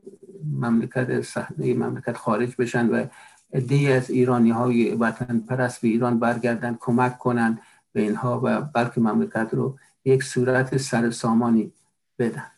[0.54, 3.06] مملکت صحنه مملکت خارج بشن و
[3.54, 7.60] عده از ایرانی های وطن پرست به ایران برگردن کمک کنن
[7.94, 11.72] به اینها و بلکه مملکت رو یک صورت سر سامانی
[12.20, 12.52] بدن.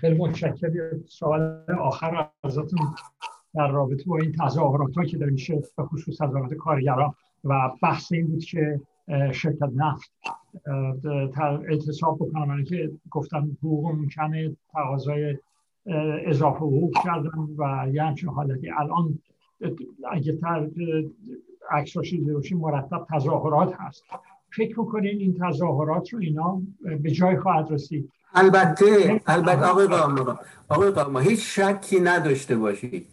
[0.00, 1.04] خیلی متشکرم.
[1.08, 2.94] سوال آخر ازتون
[3.54, 8.26] در رابطه با این تظاهرات که در میشه به خصوص تظاهرات کارگران و بحث این
[8.26, 8.80] بود که
[9.32, 10.12] شرکت نفت
[11.68, 12.48] اعتصاب بکنم.
[12.48, 15.38] من که گفتن حقوق ممکنه تقاضای
[16.26, 18.70] اضافه حقوق کردن و یه همچین حالتی.
[18.70, 19.18] الان
[20.10, 20.70] اگه تر
[21.70, 22.14] عکساش
[22.52, 24.04] مرتب تظاهرات هست.
[24.52, 26.62] فکر می‌کنین این تظاهرات رو اینا
[27.02, 28.12] به جای خواهد رسید.
[28.34, 30.38] البته البته آقای قاما
[30.68, 33.06] آقای قاما هیچ شکی نداشته باشید.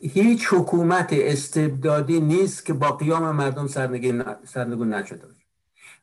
[0.00, 3.66] هیچ حکومت استبدادی نیست که با قیام مردم
[4.44, 5.46] سرنگون نشده باشه.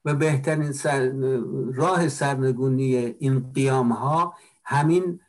[0.05, 0.73] و بهترین
[1.73, 5.19] راه سرنگونی این قیام ها همین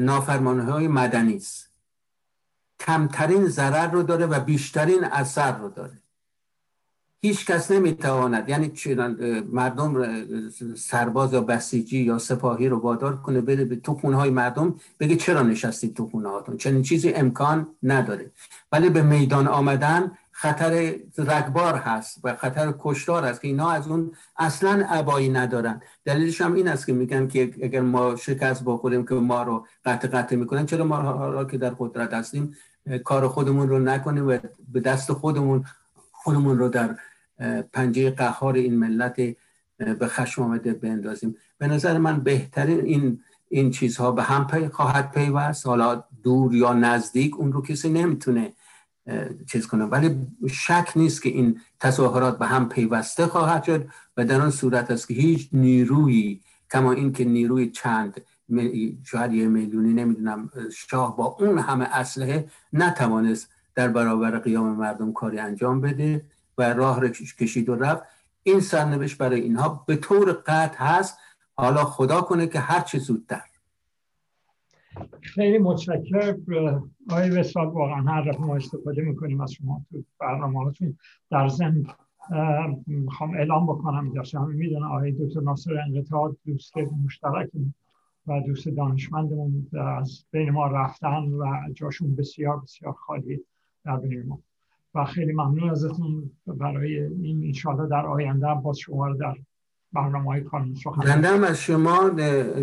[0.00, 1.70] نافرمانی های مدنی است.
[2.80, 5.98] کمترین ضرر رو داره و بیشترین اثر رو داره.
[7.20, 8.72] هیچ کس نمی‌تواند یعنی
[9.52, 10.18] مردم
[10.76, 15.16] سرباز یا بسیجی یا سپاهی رو وادار کنه بره به تو خونه های مردم بگه
[15.16, 18.30] چرا نشستید تو خونه هاتون چنین چیزی امکان نداره.
[18.72, 24.12] ولی به میدان آمدن خطر رگبار هست و خطر کشتار هست که اینا از اون
[24.38, 25.80] اصلا عبایی ندارن.
[26.04, 30.08] دلیلش هم این است که میگن که اگر ما شکست بخوریم که ما رو قطع
[30.08, 32.56] قطع می‌کنن چرا ما حالا که در قدرت هستیم
[33.04, 34.38] کار خودمون رو نکنیم و
[34.72, 35.64] به دست خودمون
[36.26, 36.96] خودمون رو در
[37.72, 39.16] پنجه قهار این ملت
[39.78, 41.36] به خشم آمده بندازیم.
[41.58, 45.66] به نظر من بهترین این این چیزها به هم پی خواهد پیوست.
[45.66, 48.52] حالا دور یا نزدیک اون رو کسی نمی‌تونه
[49.46, 49.84] چیز کنه.
[49.84, 50.16] ولی
[50.50, 55.08] شک نیست که این تظاهرات به هم پیوسته خواهد شد و در آن صورت است
[55.08, 56.40] که هیچ نیرویی
[56.72, 58.20] کما اینکه نیروی چند
[59.04, 65.38] شاید یه میلیونی نمی‌دونم شاه با اون همه اسلحه نتوانست در برابر قیام مردم کاری
[65.38, 66.24] انجام بده
[66.58, 68.02] و راه را کشید و رفت.
[68.42, 71.18] این سرنوشت برای اینها به طور قطع هست.
[71.54, 73.42] حالا خدا کنه که هر چه زودتر.
[75.20, 76.36] خیلی متشکر
[77.10, 80.72] آقای وسال واقعا هر دفعه ما استفاده می‌کنیم از شما تو برنامه
[81.30, 81.86] در زن
[82.86, 87.50] می‌خوام اعلام بکنم داشته همه می‌دونن آقای دکتر ناصر انقطاع دوست مشترک
[88.26, 89.66] و دوست دانشمندمون
[89.98, 93.44] از بین ما رفتن و جاشون بسیار بسیار خالی.
[93.86, 94.38] در بین ما.
[94.94, 99.34] و خیلی ممنون ازتون برای این انشاءالله در آینده باز شما رو در
[99.92, 102.10] برنامه های کانون سخن از شما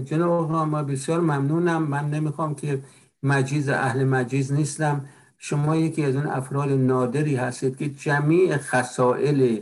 [0.06, 1.84] جناب ما بسیار ممنونم.
[1.84, 2.80] من نمی‌خوام که
[3.24, 5.06] مجیز اهل مجیز نیستم.
[5.38, 9.60] شما یکی از اون افراد نادری هستید که جمیع خصائل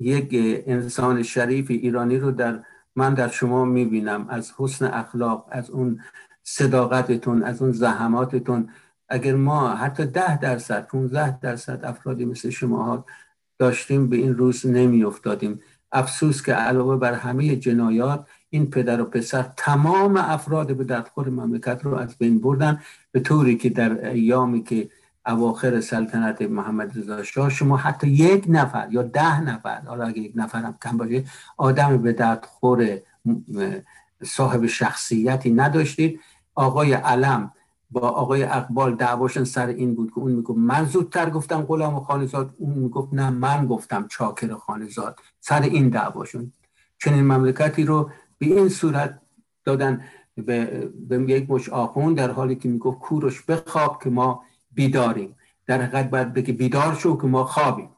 [0.00, 0.28] یک
[0.66, 2.60] انسان شریف ایرانی رو در
[2.96, 4.26] من در شما می‌بینم.
[4.28, 6.00] از حسن اخلاق از اون
[6.42, 8.68] صداقتتون از اون زحماتتون.
[9.12, 13.04] اگر ما حتی ده درصد 15 درصد افرادی مثل شما
[13.58, 15.60] داشتیم به این روز نمی افتادیم
[15.92, 21.80] افسوس که علاوه بر همه جنایات این پدر و پسر تمام افراد به دردخور مملکت
[21.82, 22.80] رو از بین بردن
[23.12, 24.88] به طوری که در ایامی که
[25.26, 30.32] اواخر سلطنت محمد رضا شاه شما حتی یک نفر یا ده نفر حالا اگه یک
[30.34, 31.24] نفر هم کم باشه
[31.56, 32.98] آدم به دردخور
[34.24, 36.20] صاحب شخصیتی نداشتید.
[36.54, 37.52] آقای علم
[37.92, 42.54] با آقای اقبال دعواشن سر این بود که اون می‌گفت من زودتر گفتم غلام خانزاد.
[42.58, 45.20] اون می‌گفت نه من گفتم چاکر خانزاد.
[45.40, 46.52] سر این دعواشون.
[46.98, 49.20] چنین مملکتی رو به این صورت
[49.64, 55.36] دادن به, به یک مش آخون در حالی که می‌گفت کوروش بخواب که ما بیداریم.
[55.66, 57.88] در حقیقت باید بگه بیدار شو که ما خوابیم.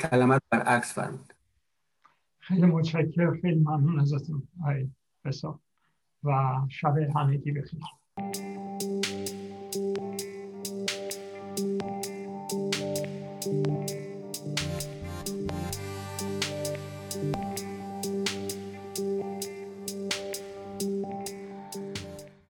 [0.00, 1.32] کلمت برعکس فرمود.
[2.38, 4.42] خیلی متشکر خیلی ممنون ازتون.
[4.66, 4.88] آی
[6.24, 7.80] و شب همگی بخیر.